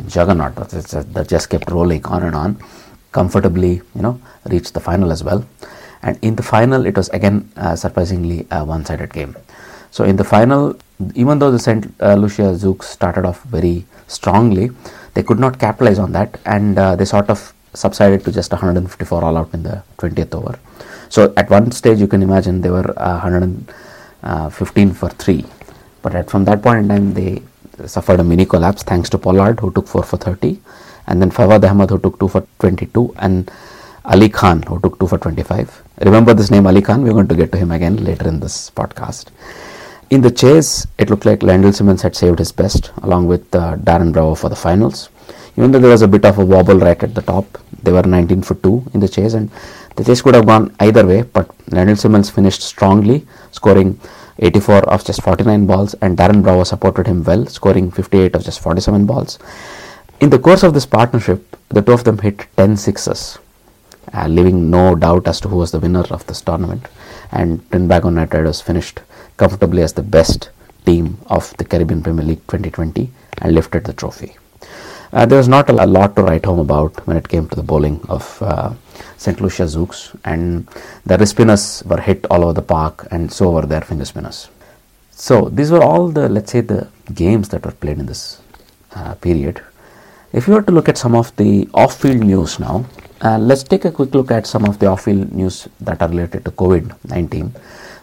juggernaut 0.07 0.55
that 0.55 1.25
just 1.27 1.49
kept 1.49 1.71
rolling 1.71 2.05
on 2.05 2.23
and 2.23 2.35
on, 2.35 2.57
comfortably, 3.11 3.81
you 3.95 4.01
know, 4.01 4.19
reached 4.45 4.73
the 4.73 4.79
final 4.79 5.11
as 5.11 5.23
well. 5.23 5.45
And 6.03 6.19
in 6.21 6.35
the 6.35 6.43
final, 6.43 6.85
it 6.85 6.97
was 6.97 7.09
again 7.09 7.49
uh, 7.55 7.75
surprisingly 7.75 8.45
a 8.51 8.63
one-sided 8.65 9.13
game. 9.13 9.35
So 9.95 10.03
in 10.03 10.15
the 10.15 10.23
final, 10.23 10.75
even 11.13 11.37
though 11.37 11.51
the 11.51 11.59
St. 11.59 11.85
Uh, 12.01 12.15
Lucia 12.15 12.47
Zouks 12.61 12.85
started 12.85 13.25
off 13.25 13.43
very 13.43 13.85
strongly, 14.07 14.71
they 15.13 15.21
could 15.21 15.39
not 15.39 15.59
capitalize 15.59 15.99
on 15.99 16.13
that 16.13 16.39
and 16.45 16.79
uh, 16.79 16.95
they 16.95 17.05
sort 17.05 17.29
of 17.29 17.53
subsided 17.75 18.25
to 18.25 18.31
just 18.31 18.51
154 18.51 19.23
all 19.23 19.37
out 19.37 19.53
in 19.53 19.61
the 19.61 19.83
20th 19.99 20.33
over. 20.33 20.57
So 21.09 21.31
at 21.37 21.47
one 21.51 21.71
stage, 21.71 21.99
you 21.99 22.07
can 22.07 22.23
imagine 22.23 22.61
they 22.61 22.71
were 22.71 22.89
uh, 22.99 23.19
115 23.21 24.93
for 24.93 25.09
3. 25.09 25.45
But 26.01 26.15
at, 26.15 26.31
from 26.31 26.45
that 26.45 26.63
point 26.63 26.79
in 26.79 26.87
time, 26.89 27.13
they 27.13 27.43
suffered 27.85 28.19
a 28.19 28.23
mini 28.23 28.45
collapse 28.47 28.81
thanks 28.81 29.11
to 29.11 29.19
Pollard, 29.19 29.59
who 29.59 29.71
took 29.71 29.87
4 29.87 30.01
for 30.01 30.17
30, 30.17 30.59
and 31.05 31.21
then 31.21 31.29
Fawad 31.29 31.69
Ahmad, 31.69 31.91
who 31.91 31.99
took 31.99 32.19
2 32.19 32.27
for 32.29 32.47
22, 32.57 33.13
and 33.19 33.51
Ali 34.05 34.29
Khan, 34.29 34.63
who 34.63 34.79
took 34.79 34.99
2 34.99 35.05
for 35.05 35.19
25. 35.19 35.83
Remember 36.01 36.33
this 36.33 36.49
name, 36.49 36.65
Ali 36.65 36.81
Khan? 36.81 37.03
We're 37.03 37.13
going 37.13 37.27
to 37.27 37.35
get 37.35 37.51
to 37.51 37.59
him 37.59 37.71
again 37.71 37.97
later 38.03 38.27
in 38.27 38.39
this 38.39 38.71
podcast. 38.71 39.27
In 40.13 40.21
the 40.21 40.29
chase, 40.29 40.85
it 40.99 41.09
looked 41.09 41.25
like 41.25 41.39
Lendl 41.39 41.73
Simmons 41.73 42.03
had 42.03 42.15
saved 42.15 42.37
his 42.37 42.51
best 42.51 42.91
along 43.01 43.25
with 43.25 43.55
uh, 43.55 43.77
Darren 43.77 44.13
Bravo 44.13 44.35
for 44.35 44.47
the 44.47 44.55
finals. 44.55 45.09
Even 45.57 45.71
though 45.71 45.79
there 45.79 45.89
was 45.89 46.03
a 46.03 46.07
bit 46.07 46.23
of 46.23 46.37
a 46.37 46.45
wobble 46.45 46.77
right 46.77 47.01
at 47.01 47.15
the 47.15 47.23
top, 47.23 47.57
they 47.81 47.91
were 47.91 48.03
19 48.03 48.43
for 48.43 48.53
2 48.53 48.91
in 48.93 48.99
the 48.99 49.07
chase 49.07 49.33
and 49.33 49.49
the 49.95 50.03
chase 50.03 50.21
could 50.21 50.35
have 50.35 50.45
gone 50.45 50.75
either 50.79 51.03
way, 51.03 51.23
but 51.23 51.47
Lendl 51.71 51.97
Simmons 51.97 52.29
finished 52.29 52.61
strongly, 52.61 53.25
scoring 53.49 53.99
84 54.37 54.87
of 54.87 55.03
just 55.03 55.23
49 55.23 55.65
balls, 55.65 55.95
and 55.95 56.15
Darren 56.15 56.43
Bravo 56.43 56.63
supported 56.63 57.07
him 57.07 57.23
well, 57.23 57.47
scoring 57.47 57.89
58 57.89 58.35
of 58.35 58.43
just 58.43 58.59
47 58.59 59.07
balls. 59.07 59.39
In 60.19 60.29
the 60.29 60.37
course 60.37 60.61
of 60.61 60.75
this 60.75 60.85
partnership, 60.85 61.57
the 61.69 61.81
two 61.81 61.91
of 61.91 62.03
them 62.03 62.19
hit 62.19 62.45
10 62.57 62.77
sixes, 62.77 63.39
uh, 64.13 64.27
leaving 64.27 64.69
no 64.69 64.93
doubt 64.93 65.27
as 65.27 65.41
to 65.41 65.47
who 65.47 65.57
was 65.57 65.71
the 65.71 65.79
winner 65.79 66.05
of 66.11 66.27
this 66.27 66.41
tournament. 66.41 66.85
And 67.31 67.67
Trinbago 67.71 68.13
Knight 68.13 68.31
Riders 68.31 68.61
finished 68.61 68.99
comfortably 69.37 69.81
as 69.81 69.93
the 69.93 70.03
best 70.03 70.49
team 70.85 71.17
of 71.27 71.55
the 71.57 71.65
Caribbean 71.65 72.01
Premier 72.03 72.25
League 72.25 72.45
2020 72.47 73.09
and 73.39 73.53
lifted 73.53 73.85
the 73.85 73.93
trophy. 73.93 74.35
Uh, 75.13 75.25
there 75.27 75.37
was 75.37 75.47
not 75.47 75.69
a, 75.69 75.73
lot 75.73 76.15
to 76.15 76.23
write 76.23 76.43
home 76.43 76.59
about 76.59 77.05
when 77.05 77.15
it 77.15 77.27
came 77.29 77.47
to 77.47 77.55
the 77.55 77.61
bowling 77.61 78.01
of 78.09 78.41
uh, 78.41 78.73
St. 79.17 79.39
Lucia 79.39 79.63
Zouks, 79.63 80.15
and 80.25 80.67
the 81.05 81.17
wrist 81.17 81.33
spinners 81.33 81.83
were 81.85 82.01
hit 82.01 82.25
all 82.31 82.43
over 82.43 82.53
the 82.53 82.63
park, 82.63 83.07
and 83.11 83.31
so 83.31 83.51
were 83.51 83.67
their 83.67 83.81
finger 83.81 84.05
spinners. 84.05 84.49
So, 85.11 85.49
these 85.49 85.69
were 85.69 85.83
all 85.83 86.09
the, 86.09 86.27
let's 86.27 86.51
say, 86.51 86.61
the 86.61 86.87
games 87.13 87.49
that 87.49 87.63
were 87.63 87.73
played 87.73 87.99
in 87.99 88.07
this 88.07 88.41
uh, 88.95 89.13
period. 89.15 89.61
If 90.31 90.47
you 90.47 90.55
were 90.55 90.63
to 90.63 90.71
look 90.71 90.89
at 90.89 90.97
some 90.97 91.13
of 91.13 91.35
the 91.35 91.69
off 91.75 92.01
field 92.01 92.21
news 92.21 92.59
now, 92.59 92.85
uh, 93.21 93.37
let's 93.37 93.61
take 93.61 93.85
a 93.85 93.91
quick 93.91 94.15
look 94.15 94.31
at 94.31 94.47
some 94.47 94.65
of 94.65 94.79
the 94.79 94.87
off 94.87 95.03
field 95.03 95.31
news 95.31 95.67
that 95.79 96.01
are 96.01 96.09
related 96.09 96.43
to 96.45 96.51
COVID 96.51 96.91
19. 97.07 97.53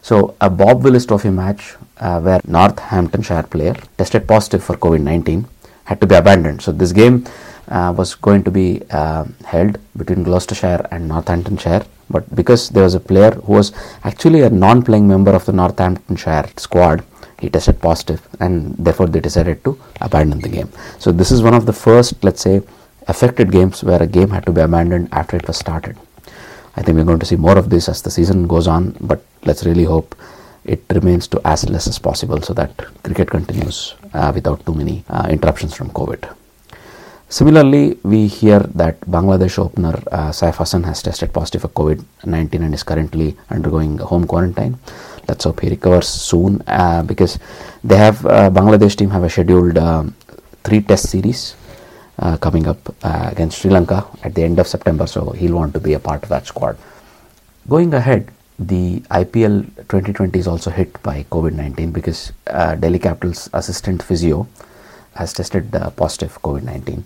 So, 0.02 0.34
a 0.40 0.48
Bob 0.48 0.82
Willis 0.82 1.06
Trophy 1.06 1.30
match 1.30 1.76
uh, 1.98 2.20
where 2.20 2.40
Northamptonshire 2.46 3.44
player 3.44 3.76
tested 3.98 4.26
positive 4.26 4.64
for 4.64 4.76
COVID 4.76 5.02
19 5.02 5.46
had 5.84 6.00
to 6.00 6.06
be 6.06 6.14
abandoned. 6.14 6.62
So, 6.62 6.72
this 6.72 6.92
game 6.92 7.26
uh, 7.68 7.94
was 7.96 8.14
going 8.14 8.42
to 8.44 8.50
be 8.50 8.82
uh, 8.90 9.24
held 9.44 9.78
between 9.96 10.22
Gloucestershire 10.24 10.86
and 10.90 11.08
Northamptonshire, 11.08 11.84
But 12.08 12.34
because 12.34 12.68
there 12.70 12.82
was 12.82 12.94
a 12.94 13.00
player 13.00 13.30
who 13.30 13.52
was 13.52 13.72
actually 14.02 14.42
a 14.42 14.50
non-playing 14.50 15.06
member 15.06 15.30
of 15.30 15.44
the 15.46 15.52
Northamptonshire 15.52 16.48
squad, 16.56 17.04
he 17.38 17.48
tested 17.48 17.80
positive, 17.80 18.20
and 18.40 18.74
therefore 18.76 19.06
they 19.06 19.20
decided 19.20 19.62
to 19.64 19.78
abandon 20.00 20.40
the 20.40 20.48
game. 20.48 20.70
So 20.98 21.12
this 21.12 21.30
is 21.30 21.42
one 21.42 21.54
of 21.54 21.66
the 21.66 21.72
first, 21.72 22.22
let's 22.24 22.42
say, 22.42 22.62
affected 23.06 23.52
games 23.52 23.82
where 23.82 24.02
a 24.02 24.06
game 24.06 24.30
had 24.30 24.44
to 24.46 24.52
be 24.52 24.60
abandoned 24.60 25.08
after 25.12 25.36
it 25.36 25.46
was 25.46 25.56
started. 25.56 25.96
I 26.76 26.82
think 26.82 26.96
we're 26.96 27.04
going 27.04 27.18
to 27.18 27.26
see 27.26 27.36
more 27.36 27.58
of 27.58 27.70
this 27.70 27.88
as 27.88 28.02
the 28.02 28.10
season 28.10 28.46
goes 28.46 28.66
on, 28.66 28.96
but 29.00 29.24
let's 29.44 29.64
really 29.64 29.84
hope 29.84 30.14
it 30.64 30.82
remains 30.90 31.26
to 31.28 31.40
as 31.44 31.68
less 31.68 31.86
as 31.86 31.98
possible 31.98 32.40
so 32.42 32.52
that 32.54 32.76
cricket 33.02 33.30
continues 33.30 33.94
uh, 34.14 34.30
without 34.34 34.64
too 34.66 34.74
many 34.74 35.04
uh, 35.08 35.26
interruptions 35.30 35.74
from 35.74 35.90
COVID. 35.90 36.36
Similarly, 37.28 37.96
we 38.02 38.26
hear 38.26 38.58
that 38.74 39.00
Bangladesh 39.02 39.58
opener 39.58 39.94
uh, 40.10 40.30
Saif 40.30 40.56
Hasan 40.56 40.82
has 40.82 41.00
tested 41.00 41.32
positive 41.32 41.62
for 41.62 41.68
COVID 41.68 42.04
19 42.24 42.62
and 42.64 42.74
is 42.74 42.82
currently 42.82 43.36
undergoing 43.50 43.98
home 43.98 44.26
quarantine. 44.26 44.78
Let's 45.28 45.44
hope 45.44 45.60
he 45.60 45.70
recovers 45.70 46.08
soon 46.08 46.60
uh, 46.66 47.04
because 47.04 47.38
they 47.84 47.96
have 47.96 48.26
uh, 48.26 48.50
Bangladesh 48.50 48.96
team 48.96 49.10
have 49.10 49.22
a 49.22 49.30
scheduled 49.30 49.78
um, 49.78 50.14
three 50.64 50.82
test 50.82 51.08
series 51.08 51.54
uh, 52.20 52.36
coming 52.36 52.66
up 52.66 52.94
uh, 53.02 53.28
against 53.32 53.58
Sri 53.58 53.70
Lanka 53.70 54.06
at 54.22 54.34
the 54.34 54.42
end 54.42 54.58
of 54.58 54.66
September, 54.66 55.06
so 55.06 55.30
he'll 55.30 55.54
want 55.54 55.72
to 55.74 55.80
be 55.80 55.94
a 55.94 55.98
part 55.98 56.22
of 56.22 56.28
that 56.28 56.46
squad. 56.46 56.76
Going 57.68 57.92
ahead, 57.94 58.30
the 58.58 59.00
IPL 59.10 59.64
2020 59.88 60.38
is 60.38 60.46
also 60.46 60.70
hit 60.70 61.02
by 61.02 61.24
COVID 61.24 61.54
19 61.54 61.92
because 61.92 62.32
uh, 62.46 62.74
Delhi 62.74 62.98
Capitals 62.98 63.48
assistant 63.54 64.02
physio 64.02 64.46
has 65.14 65.32
tested 65.32 65.74
uh, 65.74 65.90
positive 65.90 66.40
COVID 66.42 66.62
19. 66.62 67.04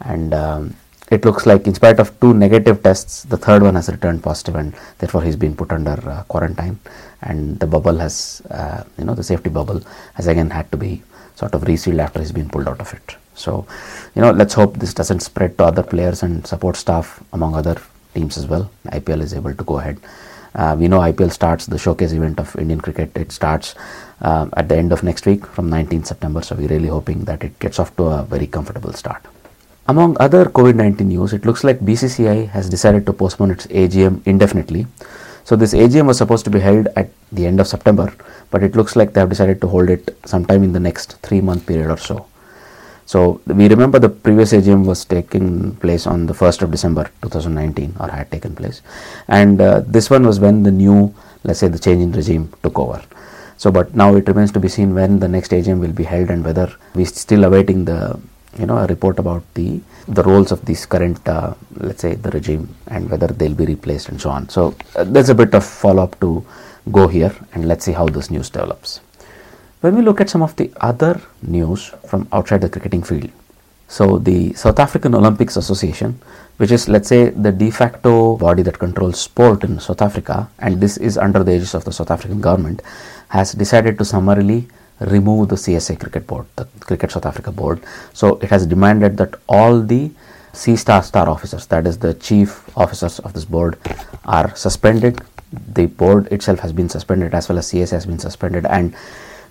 And 0.00 0.34
um, 0.34 0.76
it 1.10 1.24
looks 1.24 1.46
like, 1.46 1.66
in 1.66 1.74
spite 1.74 2.00
of 2.00 2.18
two 2.20 2.34
negative 2.34 2.82
tests, 2.82 3.24
the 3.24 3.36
third 3.36 3.62
one 3.62 3.74
has 3.74 3.88
returned 3.88 4.22
positive, 4.22 4.54
and 4.56 4.74
therefore 4.98 5.22
he's 5.22 5.36
been 5.36 5.54
put 5.56 5.72
under 5.72 5.98
uh, 6.08 6.22
quarantine. 6.24 6.78
And 7.22 7.58
the 7.60 7.66
bubble 7.66 7.98
has, 7.98 8.42
uh, 8.50 8.84
you 8.98 9.04
know, 9.04 9.14
the 9.14 9.22
safety 9.22 9.50
bubble 9.50 9.82
has 10.14 10.26
again 10.26 10.50
had 10.50 10.70
to 10.72 10.76
be 10.76 11.02
sort 11.34 11.54
of 11.54 11.62
resealed 11.62 12.00
after 12.00 12.20
he's 12.20 12.32
been 12.32 12.48
pulled 12.48 12.68
out 12.68 12.80
of 12.80 12.92
it. 12.94 13.16
So, 13.40 13.66
you 14.14 14.22
know, 14.22 14.30
let's 14.30 14.54
hope 14.54 14.76
this 14.76 14.94
doesn't 14.94 15.20
spread 15.20 15.56
to 15.58 15.64
other 15.64 15.82
players 15.82 16.22
and 16.22 16.46
support 16.46 16.76
staff 16.76 17.22
among 17.32 17.54
other 17.54 17.76
teams 18.14 18.36
as 18.36 18.46
well. 18.46 18.70
IPL 18.86 19.22
is 19.22 19.34
able 19.34 19.54
to 19.54 19.64
go 19.64 19.78
ahead. 19.78 19.98
Uh, 20.54 20.76
we 20.78 20.88
know 20.88 20.98
IPL 20.98 21.32
starts 21.32 21.66
the 21.66 21.78
showcase 21.78 22.12
event 22.12 22.40
of 22.40 22.54
Indian 22.56 22.80
cricket. 22.80 23.16
It 23.16 23.32
starts 23.32 23.74
um, 24.20 24.52
at 24.56 24.68
the 24.68 24.76
end 24.76 24.92
of 24.92 25.02
next 25.02 25.26
week 25.26 25.46
from 25.46 25.70
19th 25.70 26.06
September. 26.06 26.42
So 26.42 26.56
we're 26.56 26.68
really 26.68 26.88
hoping 26.88 27.24
that 27.24 27.44
it 27.44 27.58
gets 27.58 27.78
off 27.78 27.94
to 27.96 28.04
a 28.04 28.22
very 28.24 28.46
comfortable 28.46 28.92
start. 28.92 29.24
Among 29.86 30.16
other 30.20 30.44
COVID 30.44 30.74
19 30.74 31.08
news, 31.08 31.32
it 31.32 31.44
looks 31.44 31.64
like 31.64 31.80
BCCI 31.80 32.48
has 32.50 32.68
decided 32.68 33.06
to 33.06 33.12
postpone 33.12 33.52
its 33.52 33.66
AGM 33.68 34.20
indefinitely. 34.26 34.86
So 35.44 35.56
this 35.56 35.74
AGM 35.74 36.06
was 36.06 36.18
supposed 36.18 36.44
to 36.44 36.50
be 36.50 36.60
held 36.60 36.88
at 36.96 37.10
the 37.32 37.46
end 37.46 37.60
of 37.60 37.66
September, 37.66 38.12
but 38.50 38.62
it 38.62 38.76
looks 38.76 38.94
like 38.94 39.12
they 39.12 39.20
have 39.20 39.30
decided 39.30 39.60
to 39.62 39.66
hold 39.66 39.88
it 39.90 40.16
sometime 40.24 40.62
in 40.62 40.72
the 40.72 40.80
next 40.80 41.16
three 41.22 41.40
month 41.40 41.66
period 41.66 41.90
or 41.90 41.96
so. 41.96 42.26
So 43.10 43.40
we 43.60 43.66
remember 43.68 43.98
the 43.98 44.08
previous 44.08 44.52
AGM 44.52 44.84
was 44.84 45.04
taking 45.04 45.74
place 45.82 46.06
on 46.06 46.26
the 46.26 46.32
1st 46.32 46.62
of 46.62 46.70
December 46.70 47.10
2019 47.22 47.96
or 47.98 48.08
had 48.08 48.30
taken 48.30 48.54
place. 48.54 48.82
And 49.26 49.60
uh, 49.60 49.80
this 49.84 50.08
one 50.10 50.24
was 50.24 50.38
when 50.38 50.62
the 50.62 50.70
new, 50.70 51.12
let's 51.42 51.58
say 51.58 51.66
the 51.66 51.80
change 51.86 52.02
in 52.04 52.12
regime 52.12 52.52
took 52.62 52.78
over. 52.78 53.02
So 53.56 53.72
but 53.72 53.96
now 53.96 54.14
it 54.14 54.28
remains 54.28 54.52
to 54.52 54.60
be 54.60 54.68
seen 54.68 54.94
when 54.94 55.18
the 55.18 55.26
next 55.26 55.50
AGM 55.50 55.80
will 55.80 55.96
be 56.02 56.04
held 56.04 56.30
and 56.30 56.44
whether 56.44 56.72
we 56.94 57.04
still 57.04 57.42
awaiting 57.42 57.84
the, 57.84 58.16
you 58.56 58.66
know, 58.66 58.78
a 58.78 58.86
report 58.86 59.18
about 59.18 59.42
the, 59.54 59.80
the 60.06 60.22
roles 60.22 60.52
of 60.52 60.64
this 60.64 60.86
current, 60.86 61.28
uh, 61.28 61.54
let's 61.78 62.02
say 62.02 62.14
the 62.14 62.30
regime 62.30 62.72
and 62.86 63.10
whether 63.10 63.26
they'll 63.26 63.60
be 63.64 63.66
replaced 63.66 64.08
and 64.08 64.20
so 64.20 64.30
on. 64.30 64.48
So 64.48 64.76
uh, 64.94 65.02
there's 65.02 65.30
a 65.30 65.34
bit 65.34 65.52
of 65.54 65.66
follow 65.66 66.04
up 66.04 66.20
to 66.20 66.46
go 66.92 67.08
here 67.08 67.34
and 67.54 67.66
let's 67.66 67.84
see 67.84 67.92
how 67.92 68.06
this 68.06 68.30
news 68.30 68.50
develops. 68.50 69.00
When 69.80 69.96
we 69.96 70.02
look 70.02 70.20
at 70.20 70.28
some 70.28 70.42
of 70.42 70.56
the 70.56 70.70
other 70.78 71.22
news 71.40 71.94
from 72.06 72.28
outside 72.32 72.60
the 72.60 72.68
cricketing 72.68 73.02
field, 73.02 73.30
so 73.88 74.18
the 74.18 74.52
South 74.52 74.78
African 74.78 75.14
Olympics 75.14 75.56
Association, 75.56 76.20
which 76.58 76.70
is 76.70 76.86
let's 76.86 77.08
say 77.08 77.30
the 77.30 77.50
de 77.50 77.70
facto 77.70 78.36
body 78.36 78.62
that 78.62 78.78
controls 78.78 79.18
sport 79.18 79.64
in 79.64 79.80
South 79.80 80.02
Africa, 80.02 80.50
and 80.58 80.82
this 80.82 80.98
is 80.98 81.16
under 81.16 81.42
the 81.42 81.54
aegis 81.56 81.72
of 81.72 81.86
the 81.86 81.92
South 81.92 82.10
African 82.10 82.42
government, 82.42 82.82
has 83.30 83.52
decided 83.52 83.96
to 83.96 84.04
summarily 84.04 84.68
remove 85.00 85.48
the 85.48 85.56
CSA 85.56 85.98
cricket 85.98 86.26
board, 86.26 86.44
the 86.56 86.66
Cricket 86.80 87.10
South 87.10 87.24
Africa 87.24 87.50
board. 87.50 87.82
So 88.12 88.34
it 88.40 88.50
has 88.50 88.66
demanded 88.66 89.16
that 89.16 89.34
all 89.48 89.80
the 89.80 90.10
C 90.52 90.76
star 90.76 91.02
star 91.02 91.26
officers, 91.26 91.66
that 91.68 91.86
is 91.86 91.96
the 91.96 92.12
chief 92.12 92.68
officers 92.76 93.18
of 93.20 93.32
this 93.32 93.46
board, 93.46 93.78
are 94.26 94.54
suspended. 94.54 95.22
The 95.72 95.86
board 95.86 96.26
itself 96.26 96.58
has 96.58 96.74
been 96.74 96.90
suspended 96.90 97.32
as 97.32 97.48
well 97.48 97.56
as 97.56 97.72
CSA 97.72 97.92
has 97.92 98.04
been 98.04 98.18
suspended 98.18 98.66
and 98.66 98.94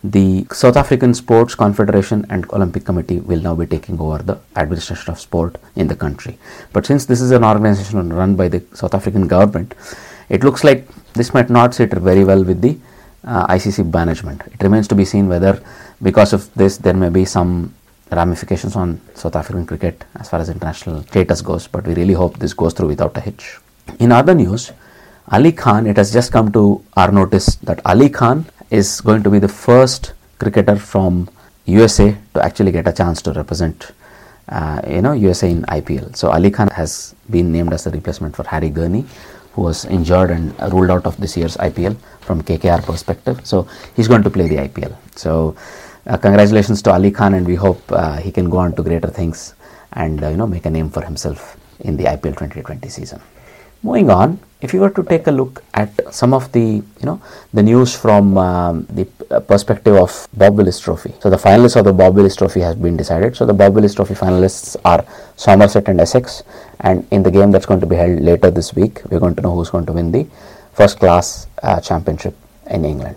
the 0.03 0.47
South 0.53 0.77
African 0.77 1.13
Sports 1.13 1.55
Confederation 1.55 2.25
and 2.29 2.49
Olympic 2.53 2.85
Committee 2.85 3.19
will 3.19 3.41
now 3.41 3.55
be 3.55 3.65
taking 3.65 3.99
over 3.99 4.19
the 4.19 4.39
administration 4.55 5.11
of 5.11 5.19
sport 5.19 5.57
in 5.75 5.87
the 5.87 5.95
country. 5.95 6.37
But 6.71 6.85
since 6.85 7.05
this 7.05 7.19
is 7.19 7.31
an 7.31 7.43
organization 7.43 8.13
run 8.13 8.35
by 8.35 8.47
the 8.47 8.63
South 8.73 8.93
African 8.93 9.27
government, 9.27 9.75
it 10.29 10.43
looks 10.43 10.63
like 10.63 10.87
this 11.13 11.33
might 11.33 11.49
not 11.49 11.73
sit 11.73 11.91
very 11.91 12.23
well 12.23 12.43
with 12.43 12.61
the 12.61 12.77
uh, 13.25 13.47
ICC 13.47 13.91
management. 13.93 14.41
It 14.47 14.63
remains 14.63 14.87
to 14.87 14.95
be 14.95 15.03
seen 15.03 15.27
whether, 15.27 15.61
because 16.01 16.31
of 16.31 16.53
this, 16.53 16.77
there 16.77 16.93
may 16.93 17.09
be 17.09 17.25
some 17.25 17.73
ramifications 18.11 18.75
on 18.75 19.01
South 19.15 19.35
African 19.35 19.65
cricket 19.65 20.05
as 20.15 20.29
far 20.29 20.39
as 20.39 20.49
international 20.49 21.03
status 21.03 21.41
goes. 21.41 21.67
But 21.67 21.85
we 21.85 21.93
really 21.93 22.13
hope 22.13 22.39
this 22.39 22.53
goes 22.53 22.73
through 22.73 22.87
without 22.87 23.17
a 23.17 23.21
hitch. 23.21 23.57
In 23.99 24.13
other 24.13 24.33
news, 24.33 24.71
Ali 25.31 25.51
Khan, 25.51 25.85
it 25.85 25.97
has 25.97 26.13
just 26.13 26.31
come 26.31 26.51
to 26.53 26.83
our 26.95 27.11
notice 27.11 27.55
that 27.57 27.85
Ali 27.85 28.09
Khan 28.09 28.45
is 28.69 29.01
going 29.01 29.23
to 29.23 29.29
be 29.29 29.39
the 29.39 29.47
first 29.47 30.13
cricketer 30.37 30.75
from 30.75 31.29
USA 31.65 32.17
to 32.33 32.43
actually 32.43 32.71
get 32.71 32.87
a 32.87 32.93
chance 32.93 33.21
to 33.23 33.33
represent 33.33 33.91
uh, 34.49 34.81
you 34.87 35.01
know 35.01 35.13
USA 35.13 35.49
in 35.49 35.63
IPL. 35.63 36.15
So 36.15 36.29
Ali 36.29 36.51
Khan 36.51 36.69
has 36.69 37.15
been 37.29 37.51
named 37.51 37.73
as 37.73 37.83
the 37.83 37.91
replacement 37.91 38.35
for 38.35 38.43
Harry 38.43 38.69
Gurney, 38.69 39.05
who 39.53 39.61
was 39.63 39.85
injured 39.85 40.31
and 40.31 40.53
ruled 40.73 40.89
out 40.89 41.05
of 41.05 41.17
this 41.17 41.37
year's 41.37 41.57
IPL 41.57 41.95
from 42.21 42.41
KKR 42.41 42.83
perspective. 42.83 43.45
So 43.45 43.67
he's 43.95 44.07
going 44.07 44.23
to 44.23 44.29
play 44.29 44.47
the 44.47 44.57
IPL. 44.57 44.95
So 45.15 45.55
uh, 46.07 46.17
congratulations 46.17 46.81
to 46.83 46.91
Ali 46.91 47.11
Khan, 47.11 47.33
and 47.33 47.45
we 47.45 47.55
hope 47.55 47.81
uh, 47.91 48.17
he 48.17 48.31
can 48.31 48.49
go 48.49 48.57
on 48.57 48.73
to 48.75 48.83
greater 48.83 49.09
things 49.09 49.53
and 49.93 50.23
uh, 50.23 50.29
you 50.29 50.37
know 50.37 50.47
make 50.47 50.65
a 50.65 50.69
name 50.69 50.89
for 50.89 51.03
himself 51.03 51.57
in 51.79 51.97
the 51.97 52.05
IPL 52.05 52.35
2020 52.37 52.89
season. 52.89 53.21
Moving 53.81 54.09
on, 54.09 54.39
if 54.61 54.73
you 54.73 54.81
were 54.81 54.89
to 54.89 55.03
take 55.03 55.27
a 55.27 55.31
look 55.31 55.63
at 55.73 56.13
some 56.13 56.33
of 56.33 56.51
the 56.51 56.59
you 56.59 57.05
know 57.05 57.21
the 57.53 57.63
news 57.63 57.95
from 57.95 58.37
um, 58.37 58.85
the 58.89 59.05
perspective 59.47 59.95
of 59.95 60.27
Bob 60.33 60.57
Willis 60.57 60.79
Trophy. 60.79 61.13
So 61.21 61.29
the 61.29 61.37
finalists 61.37 61.77
of 61.77 61.85
the 61.85 61.93
Bob 61.93 62.15
Willis 62.15 62.35
Trophy 62.35 62.59
has 62.59 62.75
been 62.75 62.97
decided. 62.97 63.37
So 63.37 63.45
the 63.45 63.53
Bob 63.53 63.75
Willis 63.75 63.95
Trophy 63.95 64.15
finalists 64.15 64.75
are 64.83 65.05
Somerset 65.37 65.87
and 65.87 66.01
Essex, 66.01 66.43
and 66.81 67.07
in 67.11 67.23
the 67.23 67.31
game 67.31 67.51
that's 67.51 67.65
going 67.65 67.79
to 67.79 67.85
be 67.85 67.95
held 67.95 68.19
later 68.19 68.51
this 68.51 68.73
week, 68.75 69.01
we're 69.09 69.19
going 69.19 69.35
to 69.35 69.41
know 69.41 69.55
who's 69.55 69.69
going 69.69 69.85
to 69.85 69.93
win 69.93 70.11
the 70.11 70.27
first 70.73 70.99
class 70.99 71.47
uh, 71.63 71.79
championship 71.79 72.35
in 72.67 72.83
England. 72.83 73.15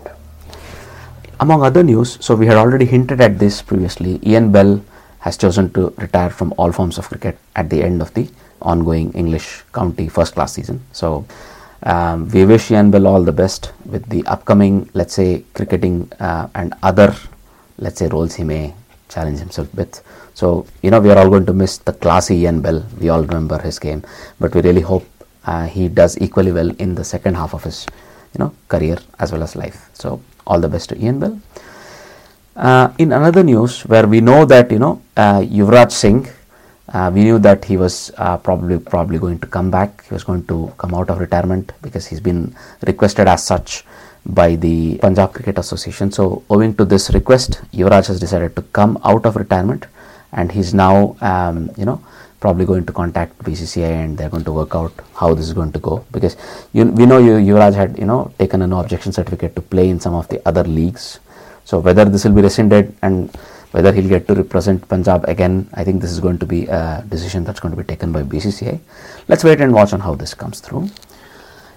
Among 1.41 1.61
other 1.61 1.83
news, 1.83 2.17
so 2.21 2.35
we 2.35 2.45
had 2.45 2.55
already 2.55 2.85
hinted 2.85 3.19
at 3.19 3.37
this 3.37 3.61
previously. 3.61 4.21
Ian 4.25 4.53
Bell 4.53 4.81
has 5.19 5.35
chosen 5.35 5.73
to 5.73 5.93
retire 5.97 6.29
from 6.29 6.53
all 6.57 6.71
forms 6.71 6.97
of 6.97 7.09
cricket 7.09 7.37
at 7.53 7.69
the 7.69 7.83
end 7.83 8.01
of 8.01 8.13
the 8.13 8.29
ongoing 8.63 9.11
English 9.13 9.63
county 9.73 10.07
first 10.07 10.33
class 10.33 10.53
season. 10.53 10.81
So 10.91 11.25
um, 11.83 12.29
we 12.29 12.45
wish 12.45 12.71
Ian 12.71 12.91
Bell 12.91 13.07
all 13.07 13.23
the 13.23 13.31
best 13.31 13.71
with 13.85 14.07
the 14.09 14.25
upcoming, 14.25 14.89
let's 14.93 15.13
say, 15.13 15.43
cricketing 15.53 16.11
uh, 16.19 16.47
and 16.55 16.73
other, 16.81 17.13
let's 17.77 17.99
say, 17.99 18.07
roles 18.07 18.35
he 18.35 18.43
may 18.43 18.73
challenge 19.09 19.39
himself 19.39 19.73
with. 19.75 20.01
So, 20.33 20.65
you 20.81 20.89
know, 20.91 20.99
we 20.99 21.11
are 21.11 21.17
all 21.17 21.29
going 21.29 21.45
to 21.45 21.53
miss 21.53 21.77
the 21.77 21.93
classy 21.93 22.37
Ian 22.37 22.61
Bell. 22.61 22.83
We 22.99 23.09
all 23.09 23.21
remember 23.21 23.59
his 23.61 23.79
game, 23.79 24.03
but 24.39 24.55
we 24.55 24.61
really 24.61 24.81
hope 24.81 25.05
uh, 25.45 25.65
he 25.67 25.89
does 25.89 26.17
equally 26.19 26.51
well 26.51 26.69
in 26.79 26.95
the 26.95 27.03
second 27.03 27.35
half 27.35 27.53
of 27.53 27.63
his, 27.63 27.85
you 28.33 28.39
know, 28.39 28.53
career 28.69 28.97
as 29.19 29.31
well 29.31 29.43
as 29.43 29.55
life. 29.55 29.89
So, 29.93 30.21
all 30.47 30.59
the 30.59 30.69
best 30.69 30.89
to 30.89 30.97
Ian 30.97 31.19
Bell. 31.19 31.39
Uh, 32.55 32.93
in 32.99 33.11
another 33.11 33.43
news, 33.43 33.81
where 33.81 34.07
we 34.07 34.21
know 34.21 34.45
that 34.45 34.71
you 34.71 34.77
know 34.77 35.01
uh, 35.17 35.39
Yuvraj 35.41 35.91
Singh 35.91 36.27
uh, 36.89 37.11
we 37.13 37.23
knew 37.23 37.39
that 37.39 37.63
he 37.63 37.77
was 37.77 38.11
uh, 38.17 38.37
probably 38.37 38.77
probably 38.77 39.17
going 39.17 39.39
to 39.39 39.47
come 39.47 39.71
back. 39.71 40.05
He 40.05 40.13
was 40.13 40.23
going 40.23 40.45
to 40.47 40.73
come 40.77 40.93
out 40.93 41.09
of 41.09 41.19
retirement 41.19 41.71
because 41.81 42.05
he's 42.05 42.19
been 42.19 42.55
requested 42.85 43.27
as 43.27 43.43
such 43.45 43.85
by 44.25 44.55
the 44.55 44.97
Punjab 44.97 45.33
Cricket 45.33 45.57
Association. 45.57 46.11
So, 46.11 46.43
owing 46.49 46.75
to 46.75 46.85
this 46.85 47.09
request, 47.11 47.61
Yuvraj 47.73 48.07
has 48.07 48.19
decided 48.19 48.55
to 48.55 48.61
come 48.61 48.99
out 49.03 49.25
of 49.25 49.35
retirement, 49.35 49.85
and 50.33 50.51
he's 50.51 50.73
now, 50.73 51.15
um, 51.21 51.71
you 51.77 51.85
know, 51.85 52.03
probably 52.39 52.65
going 52.65 52.85
to 52.85 52.91
contact 52.91 53.37
BCCI 53.39 54.03
and 54.03 54.17
they're 54.17 54.29
going 54.29 54.43
to 54.43 54.51
work 54.51 54.75
out 54.75 54.91
how 55.15 55.33
this 55.33 55.45
is 55.45 55.53
going 55.53 55.71
to 55.71 55.79
go 55.79 56.05
because 56.11 56.35
you, 56.73 56.83
we 56.85 57.05
know 57.05 57.17
you, 57.17 57.35
Yuvraj 57.49 57.73
had, 57.73 57.97
you 57.97 58.03
know, 58.03 58.33
taken 58.37 58.61
a 58.61 58.67
no 58.67 58.79
objection 58.79 59.13
certificate 59.13 59.55
to 59.55 59.61
play 59.61 59.87
in 59.87 59.97
some 60.01 60.13
of 60.13 60.27
the 60.27 60.45
other 60.45 60.65
leagues. 60.65 61.19
So, 61.63 61.79
whether 61.79 62.03
this 62.03 62.25
will 62.25 62.33
be 62.33 62.41
rescinded 62.41 62.93
and 63.01 63.33
whether 63.73 63.91
he'll 63.91 64.07
get 64.07 64.27
to 64.27 64.35
represent 64.35 64.87
Punjab 64.87 65.27
again, 65.27 65.67
I 65.73 65.83
think 65.83 66.01
this 66.01 66.11
is 66.11 66.19
going 66.19 66.37
to 66.39 66.45
be 66.45 66.67
a 66.67 67.03
decision 67.09 67.43
that's 67.43 67.59
going 67.59 67.75
to 67.75 67.81
be 67.81 67.87
taken 67.87 68.11
by 68.11 68.21
BCCI. 68.21 68.79
Let's 69.27 69.43
wait 69.43 69.61
and 69.61 69.73
watch 69.73 69.93
on 69.93 69.99
how 69.99 70.13
this 70.13 70.35
comes 70.35 70.59
through. 70.59 70.89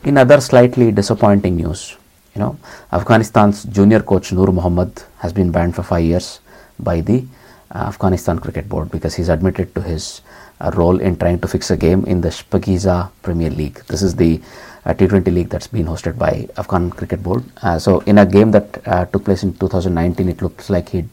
In 0.05 0.19
other 0.19 0.41
slightly 0.43 0.93
disappointing 0.93 1.57
news, 1.57 1.97
you 2.35 2.41
know, 2.41 2.59
Afghanistan's 2.93 3.65
junior 3.65 4.01
coach 4.01 4.31
Noor 4.31 4.53
Mohammad 4.53 5.03
has 5.21 5.33
been 5.33 5.51
banned 5.51 5.75
for 5.75 5.83
five 5.83 6.05
years 6.05 6.41
by 6.79 7.01
the 7.01 7.25
uh, 7.75 7.85
Afghanistan 7.93 8.39
Cricket 8.39 8.69
Board 8.69 8.91
because 8.91 9.15
he's 9.15 9.31
admitted 9.31 9.75
to 9.75 9.81
his 9.81 10.21
uh, 10.61 10.71
role 10.75 11.01
in 11.01 11.17
trying 11.17 11.41
to 11.41 11.49
fix 11.49 11.71
a 11.71 11.79
game 11.79 12.05
in 12.05 12.21
the 12.21 12.29
Shpageeza 12.29 13.11
Premier 13.23 13.51
League. 13.51 13.83
This 13.87 14.03
is 14.03 14.15
the 14.15 14.41
uh, 14.85 14.93
T20 14.93 15.33
league 15.33 15.49
that's 15.49 15.67
been 15.67 15.87
hosted 15.87 16.19
by 16.19 16.47
Afghan 16.59 16.91
Cricket 16.91 17.23
Board. 17.23 17.43
Uh, 17.63 17.79
so, 17.79 18.01
in 18.01 18.19
a 18.19 18.27
game 18.27 18.51
that 18.51 18.87
uh, 18.87 19.07
took 19.07 19.25
place 19.25 19.43
in 19.43 19.55
2019, 19.57 20.29
it 20.29 20.43
looks 20.43 20.69
like 20.69 20.91
he 20.91 21.05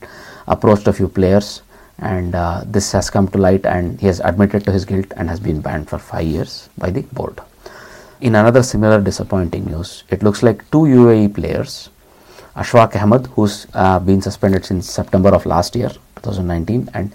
approached 0.47 0.87
a 0.87 0.93
few 0.93 1.07
players, 1.07 1.61
and 1.99 2.35
uh, 2.35 2.63
this 2.65 2.91
has 2.91 3.09
come 3.09 3.27
to 3.29 3.37
light, 3.37 3.65
and 3.65 3.99
he 3.99 4.07
has 4.07 4.19
admitted 4.19 4.65
to 4.65 4.71
his 4.71 4.85
guilt 4.85 5.11
and 5.15 5.29
has 5.29 5.39
been 5.39 5.61
banned 5.61 5.89
for 5.89 5.99
five 5.99 6.25
years 6.25 6.69
by 6.77 6.89
the 6.89 7.01
board. 7.13 7.39
In 8.21 8.35
another 8.35 8.63
similar 8.63 9.01
disappointing 9.01 9.65
news, 9.65 10.03
it 10.09 10.23
looks 10.23 10.43
like 10.43 10.69
two 10.71 10.83
UAE 10.83 11.35
players, 11.35 11.89
Ashfaq 12.55 12.95
Ahmed, 13.01 13.27
who's 13.27 13.67
uh, 13.73 13.99
been 13.99 14.21
suspended 14.21 14.63
since 14.65 14.89
September 14.89 15.29
of 15.29 15.45
last 15.45 15.75
year, 15.75 15.89
2019, 16.17 16.89
and 16.93 17.13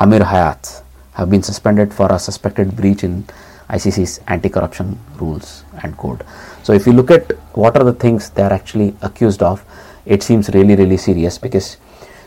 Amir 0.00 0.20
Hayat, 0.20 0.82
have 1.12 1.30
been 1.30 1.42
suspended 1.42 1.92
for 1.92 2.10
a 2.12 2.18
suspected 2.18 2.76
breach 2.76 3.04
in 3.04 3.24
ICC's 3.70 4.20
anti-corruption 4.26 4.98
rules 5.16 5.64
and 5.82 5.96
code. 5.96 6.24
So 6.62 6.72
if 6.72 6.86
you 6.86 6.92
look 6.92 7.10
at 7.10 7.32
what 7.56 7.76
are 7.76 7.84
the 7.84 7.92
things 7.92 8.30
they 8.30 8.42
are 8.42 8.52
actually 8.52 8.94
accused 9.00 9.42
of, 9.42 9.64
it 10.04 10.22
seems 10.22 10.48
really 10.50 10.76
really 10.76 10.96
serious 10.96 11.38
because 11.38 11.76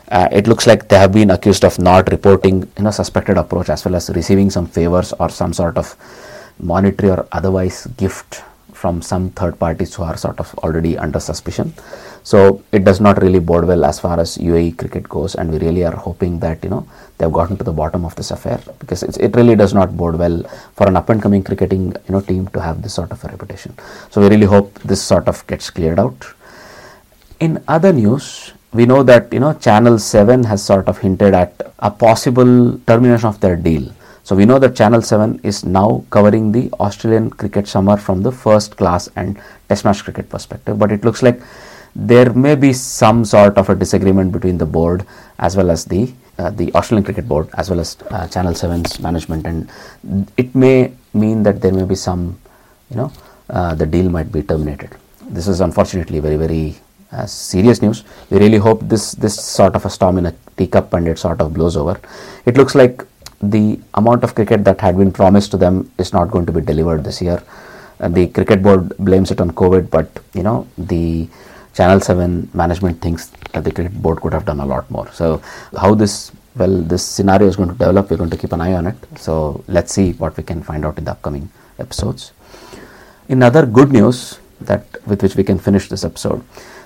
uh, 0.09 0.27
it 0.31 0.47
looks 0.47 0.67
like 0.67 0.89
they 0.89 0.97
have 0.97 1.11
been 1.11 1.31
accused 1.31 1.63
of 1.63 1.79
not 1.79 2.11
reporting 2.11 2.61
you 2.77 2.83
know 2.83 2.91
suspected 2.91 3.37
approach 3.37 3.69
as 3.69 3.85
well 3.85 3.95
as 3.95 4.09
receiving 4.09 4.49
some 4.49 4.67
favors 4.67 5.13
or 5.13 5.29
some 5.29 5.53
sort 5.53 5.77
of 5.77 5.95
monetary 6.59 7.11
or 7.11 7.27
otherwise 7.31 7.87
gift 7.97 8.43
from 8.83 9.01
some 9.01 9.29
third 9.39 9.57
parties 9.57 9.95
who 9.95 10.03
are 10.03 10.17
sort 10.17 10.39
of 10.39 10.53
already 10.55 10.97
under 10.97 11.19
suspicion. 11.19 11.73
So 12.23 12.63
it 12.71 12.83
does 12.87 12.99
not 13.05 13.21
really 13.21 13.39
bode 13.39 13.65
well 13.65 13.83
as 13.85 13.99
far 13.99 14.19
as 14.19 14.37
UAE 14.37 14.77
cricket 14.77 15.07
goes, 15.07 15.35
and 15.35 15.51
we 15.51 15.57
really 15.59 15.83
are 15.89 15.95
hoping 15.95 16.39
that 16.39 16.63
you 16.63 16.69
know 16.69 16.87
they 17.17 17.25
have 17.25 17.33
gotten 17.33 17.57
to 17.57 17.65
the 17.69 17.75
bottom 17.81 18.05
of 18.05 18.15
this 18.15 18.31
affair 18.31 18.59
because 18.79 19.03
it 19.03 19.35
really 19.35 19.55
does 19.55 19.73
not 19.73 19.95
bode 20.01 20.17
well 20.23 20.37
for 20.75 20.87
an 20.87 20.97
up 20.97 21.09
and 21.09 21.21
coming 21.21 21.43
cricketing 21.43 21.85
you 22.07 22.13
know 22.13 22.21
team 22.21 22.47
to 22.55 22.61
have 22.61 22.81
this 22.81 22.93
sort 22.93 23.11
of 23.11 23.23
a 23.23 23.27
reputation. 23.27 23.73
So 24.09 24.21
we 24.21 24.29
really 24.29 24.45
hope 24.55 24.79
this 24.79 25.01
sort 25.01 25.27
of 25.27 25.45
gets 25.47 25.69
cleared 25.69 25.99
out. 25.99 26.25
In 27.39 27.61
other 27.67 27.91
news, 27.91 28.53
we 28.73 28.85
know 28.85 29.03
that 29.03 29.31
you 29.31 29.39
know 29.39 29.53
Channel 29.53 29.99
Seven 29.99 30.43
has 30.43 30.63
sort 30.63 30.87
of 30.87 30.97
hinted 30.97 31.33
at 31.33 31.73
a 31.79 31.91
possible 31.91 32.77
termination 32.87 33.27
of 33.27 33.39
their 33.39 33.55
deal. 33.55 33.91
So 34.23 34.37
we 34.37 34.45
know 34.45 34.57
that 34.59 34.73
Channel 34.73 35.01
7 35.01 35.41
is 35.43 35.65
now 35.65 36.05
covering 36.09 36.53
the 36.53 36.71
Australian 36.79 37.29
cricket 37.29 37.67
summer 37.67 37.97
from 37.97 38.21
the 38.23 38.31
first 38.31 38.77
class 38.77 39.09
and 39.17 39.37
test 39.67 39.83
match 39.83 40.01
cricket 40.05 40.29
perspective, 40.29 40.79
but 40.79 40.93
it 40.93 41.03
looks 41.03 41.21
like 41.21 41.41
there 41.93 42.31
may 42.33 42.55
be 42.55 42.71
some 42.71 43.25
sort 43.25 43.57
of 43.57 43.69
a 43.69 43.75
disagreement 43.75 44.31
between 44.31 44.57
the 44.57 44.65
board 44.65 45.05
as 45.39 45.57
well 45.57 45.69
as 45.69 45.83
the 45.85 46.13
uh, 46.37 46.49
the 46.49 46.73
Australian 46.73 47.03
Cricket 47.03 47.27
Board 47.27 47.49
as 47.55 47.69
well 47.69 47.79
as 47.81 47.97
uh, 48.09 48.27
Channel 48.27 48.53
7's 48.53 48.99
management, 48.99 49.45
and 49.45 49.69
it 50.37 50.55
may 50.55 50.93
mean 51.13 51.43
that 51.43 51.61
there 51.61 51.71
may 51.71 51.85
be 51.85 51.93
some, 51.93 52.39
you 52.89 52.95
know, 52.95 53.11
uh, 53.49 53.75
the 53.75 53.85
deal 53.85 54.09
might 54.09 54.31
be 54.31 54.41
terminated. 54.41 54.89
This 55.29 55.47
is 55.47 55.59
unfortunately 55.61 56.19
very 56.19 56.37
very 56.37 56.77
uh, 57.13 57.25
serious 57.25 57.81
news. 57.81 58.03
We 58.29 58.39
really 58.39 58.57
hope 58.57 58.79
this 58.93 59.13
this 59.13 59.35
sort 59.35 59.75
of 59.75 59.85
a 59.85 59.89
storm 59.89 60.17
in 60.17 60.25
a 60.27 60.33
teacup 60.57 60.93
and 60.93 61.07
it 61.07 61.19
sort 61.19 61.41
of 61.41 61.53
blows 61.53 61.77
over. 61.77 61.99
It 62.45 62.57
looks 62.57 62.75
like 62.75 63.05
the 63.41 63.79
amount 63.93 64.23
of 64.23 64.35
cricket 64.35 64.63
that 64.63 64.79
had 64.81 64.97
been 64.97 65.11
promised 65.11 65.51
to 65.51 65.57
them 65.57 65.91
is 65.97 66.13
not 66.13 66.31
going 66.31 66.45
to 66.45 66.51
be 66.51 66.61
delivered 66.61 67.03
this 67.03 67.21
year. 67.21 67.41
the 68.17 68.23
cricket 68.35 68.61
board 68.65 68.81
blames 69.07 69.29
it 69.33 69.39
on 69.43 69.49
COVID, 69.59 69.83
but 69.95 70.07
you 70.37 70.43
know 70.47 70.67
the 70.91 71.03
Channel 71.77 71.99
7 71.99 72.49
management 72.53 73.01
thinks 73.01 73.31
that 73.53 73.63
the 73.63 73.71
cricket 73.71 73.99
board 74.01 74.21
could 74.21 74.33
have 74.37 74.45
done 74.45 74.59
a 74.59 74.65
lot 74.65 74.89
more. 74.95 75.07
So, 75.11 75.41
how 75.83 75.91
this 75.95 76.31
well 76.55 76.75
this 76.93 77.03
scenario 77.03 77.47
is 77.47 77.55
going 77.55 77.69
to 77.69 77.75
develop, 77.75 78.09
we're 78.09 78.21
going 78.23 78.29
to 78.35 78.37
keep 78.37 78.51
an 78.57 78.61
eye 78.61 78.73
on 78.73 78.87
it. 78.91 78.95
So, 79.17 79.63
let's 79.67 79.93
see 79.93 80.07
what 80.13 80.37
we 80.37 80.43
can 80.43 80.61
find 80.69 80.85
out 80.85 80.97
in 80.97 81.05
the 81.05 81.11
upcoming 81.11 81.49
episodes. 81.79 82.31
In 83.27 83.41
other 83.41 83.65
good 83.65 83.91
news 83.91 84.39
that 84.61 84.85
with 85.07 85.23
which 85.23 85.35
we 85.35 85.43
can 85.43 85.59
finish 85.59 85.89
this 85.89 86.03
episode, 86.03 86.43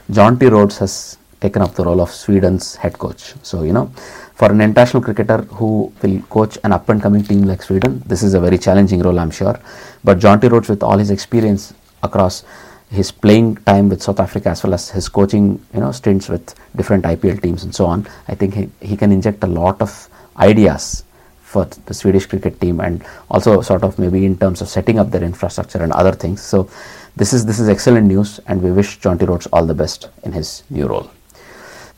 Jonty 0.09 0.49
Rhodes 0.49 0.77
has 0.77 1.17
taken 1.41 1.61
up 1.61 1.75
the 1.75 1.83
role 1.83 1.99
of 1.99 2.09
Sweden's 2.09 2.75
head 2.75 2.97
coach. 2.97 3.33
So, 3.43 3.63
you 3.63 3.73
know, 3.73 3.87
for 4.35 4.51
an 4.51 4.61
international 4.61 5.03
cricketer 5.03 5.39
who 5.43 5.91
will 6.01 6.21
coach 6.23 6.57
an 6.63 6.71
up 6.71 6.87
and 6.89 7.01
coming 7.01 7.23
team 7.23 7.43
like 7.43 7.61
Sweden, 7.61 8.01
this 8.05 8.23
is 8.23 8.33
a 8.33 8.39
very 8.39 8.57
challenging 8.57 9.01
role, 9.01 9.19
I'm 9.19 9.31
sure. 9.31 9.59
But 10.03 10.19
Jonty 10.19 10.49
Rhodes, 10.49 10.69
with 10.69 10.81
all 10.81 10.97
his 10.97 11.11
experience 11.11 11.73
across 12.03 12.45
his 12.89 13.11
playing 13.11 13.57
time 13.57 13.89
with 13.89 14.01
South 14.01 14.21
Africa 14.21 14.49
as 14.49 14.63
well 14.63 14.73
as 14.73 14.89
his 14.89 15.09
coaching, 15.09 15.61
you 15.73 15.81
know, 15.81 15.91
stints 15.91 16.29
with 16.29 16.55
different 16.75 17.03
IPL 17.03 17.41
teams 17.41 17.63
and 17.63 17.75
so 17.75 17.85
on, 17.85 18.07
I 18.29 18.35
think 18.35 18.53
he, 18.53 18.69
he 18.79 18.95
can 18.95 19.11
inject 19.11 19.43
a 19.43 19.47
lot 19.47 19.81
of 19.81 20.09
ideas 20.37 21.03
for 21.41 21.65
the 21.65 21.93
Swedish 21.93 22.25
cricket 22.27 22.59
team 22.61 22.79
and 22.79 23.03
also 23.29 23.61
sort 23.61 23.83
of 23.83 23.97
maybe 23.99 24.25
in 24.25 24.37
terms 24.37 24.61
of 24.61 24.69
setting 24.69 24.99
up 24.99 25.11
their 25.11 25.23
infrastructure 25.23 25.79
and 25.79 25.91
other 25.91 26.11
things. 26.11 26.41
So 26.41 26.69
this 27.17 27.33
is 27.33 27.45
this 27.45 27.59
is 27.59 27.67
excellent 27.67 28.07
news 28.07 28.39
and 28.47 28.61
we 28.61 28.71
wish 28.71 28.99
Jonty 28.99 29.27
Rhodes 29.27 29.47
all 29.47 29.65
the 29.65 29.73
best 29.73 30.09
in 30.23 30.31
his 30.31 30.63
new 30.69 30.87
role. 30.87 31.09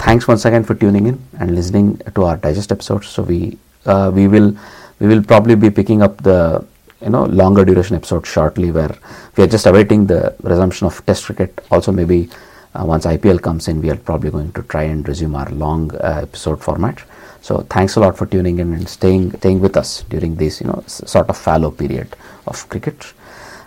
Thanks 0.05 0.27
once 0.27 0.45
again 0.45 0.63
for 0.63 0.75
tuning 0.75 1.07
in 1.07 1.21
and 1.39 1.55
listening 1.55 1.97
to 2.15 2.23
our 2.23 2.37
digest 2.37 2.71
episodes. 2.71 3.07
So 3.07 3.23
we 3.23 3.57
uh, 3.85 4.11
we 4.13 4.27
will 4.27 4.55
we 4.99 5.07
will 5.07 5.23
probably 5.23 5.55
be 5.55 5.69
picking 5.69 6.01
up 6.01 6.23
the 6.23 6.65
you 7.01 7.09
know 7.09 7.25
longer 7.25 7.65
duration 7.65 7.95
episode 7.97 8.25
shortly 8.25 8.71
where 8.71 8.95
we 9.35 9.43
are 9.43 9.51
just 9.55 9.65
awaiting 9.65 10.05
the 10.07 10.35
resumption 10.41 10.87
of 10.87 11.05
test 11.05 11.25
cricket 11.25 11.61
also 11.71 11.91
maybe 11.91 12.29
uh, 12.75 12.85
once 12.85 13.05
IPL 13.05 13.41
comes 13.41 13.67
in 13.67 13.81
we 13.81 13.89
are 13.89 13.95
probably 13.95 14.31
going 14.31 14.51
to 14.53 14.63
try 14.63 14.83
and 14.83 15.07
resume 15.07 15.35
our 15.35 15.49
long 15.51 15.93
uh, 15.95 16.19
episode 16.23 16.61
format 16.61 17.01
so 17.41 17.59
thanks 17.69 17.95
a 17.95 17.99
lot 18.01 18.17
for 18.17 18.25
tuning 18.25 18.59
in 18.59 18.73
and 18.73 18.87
staying 18.87 19.31
staying 19.37 19.61
with 19.61 19.77
us 19.77 20.03
during 20.09 20.35
this 20.35 20.59
you 20.59 20.67
know 20.67 20.83
sort 20.87 21.29
of 21.29 21.37
fallow 21.37 21.71
period 21.71 22.15
of 22.47 22.67
cricket 22.67 23.13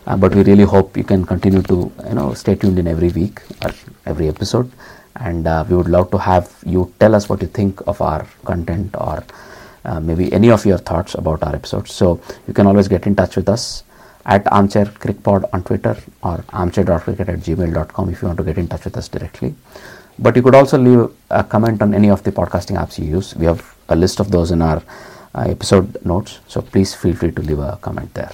uh, 0.07 0.17
but 0.17 0.35
we 0.35 0.43
really 0.43 0.65
hope 0.65 0.97
you 0.97 1.05
can 1.05 1.25
continue 1.25 1.63
to 1.63 1.93
you 2.09 2.15
know 2.15 2.35
stay 2.35 2.55
tuned 2.55 2.79
in 2.79 2.87
every 2.87 3.11
week 3.11 3.41
or 3.65 3.71
every 4.07 4.29
episode 4.29 4.71
and 5.17 5.47
uh, 5.47 5.65
we 5.69 5.77
would 5.77 5.89
love 5.89 6.11
to 6.11 6.19
have 6.19 6.53
you 6.65 6.93
tell 6.99 7.15
us 7.15 7.29
what 7.29 7.41
you 7.43 7.49
think 7.49 7.81
of 7.87 8.01
our 8.01 8.27
content 8.45 8.95
or 8.99 9.25
uh, 9.85 10.01
maybe 10.01 10.33
any 10.33 10.51
of 10.51 10.65
your 10.65 10.79
thoughts 10.79 11.15
about 11.15 11.43
our 11.43 11.55
episodes. 11.55 11.93
So 11.93 12.21
you 12.47 12.55
can 12.55 12.67
always 12.67 12.89
get 12.89 13.07
in 13.07 13.17
touch 13.17 13.37
with 13.37 13.49
us 13.49 13.85
at 14.25 14.51
armchair 14.53 14.87
crickpod 14.87 15.49
on 15.53 15.65
Twitter 15.65 15.97
or 16.23 16.45
armchair.cricket 16.51 17.29
at 17.29 17.41
gmail.com 17.41 18.09
if 18.11 18.23
you 18.23 18.29
want 18.29 18.39
to 18.39 18.45
get 18.45 18.59
in 18.59 18.69
touch 18.69 18.85
with 18.85 18.97
us 18.97 19.09
directly. 19.09 19.55
But 20.19 20.37
you 20.37 20.43
could 20.43 20.55
also 20.55 20.79
leave 20.79 21.11
a 21.31 21.43
comment 21.43 21.83
on 21.83 21.95
any 21.95 22.11
of 22.11 22.23
the 22.23 22.31
podcasting 22.31 22.77
apps 22.77 22.99
you 22.99 23.07
use. 23.07 23.35
We 23.35 23.47
have 23.47 23.75
a 23.89 23.97
list 23.97 24.21
of 24.21 24.31
those 24.31 24.51
in 24.51 24.63
our 24.63 24.83
uh, 25.35 25.47
episode 25.49 26.05
notes. 26.05 26.39
So 26.47 26.63
please 26.63 26.95
feel 26.95 27.15
free 27.15 27.33
to 27.33 27.43
leave 27.43 27.59
a 27.59 27.79
comment 27.81 28.15
there. 28.15 28.33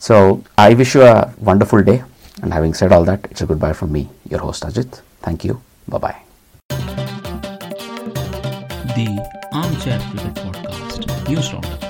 So 0.00 0.42
I 0.56 0.72
wish 0.74 0.94
you 0.94 1.02
a 1.02 1.32
wonderful 1.38 1.82
day. 1.82 2.02
And 2.42 2.54
having 2.54 2.72
said 2.72 2.90
all 2.90 3.04
that, 3.04 3.26
it's 3.30 3.42
a 3.42 3.46
goodbye 3.46 3.74
from 3.74 3.92
me, 3.92 4.08
your 4.30 4.40
host 4.40 4.62
Ajit. 4.62 5.02
Thank 5.20 5.44
you. 5.44 5.60
Bye 5.86 5.98
bye. 5.98 6.16
The 8.96 9.08
Armchair 9.52 10.00
Cricket 10.10 10.34
Podcast 10.36 11.28
News 11.28 11.52
Roundup. 11.52 11.89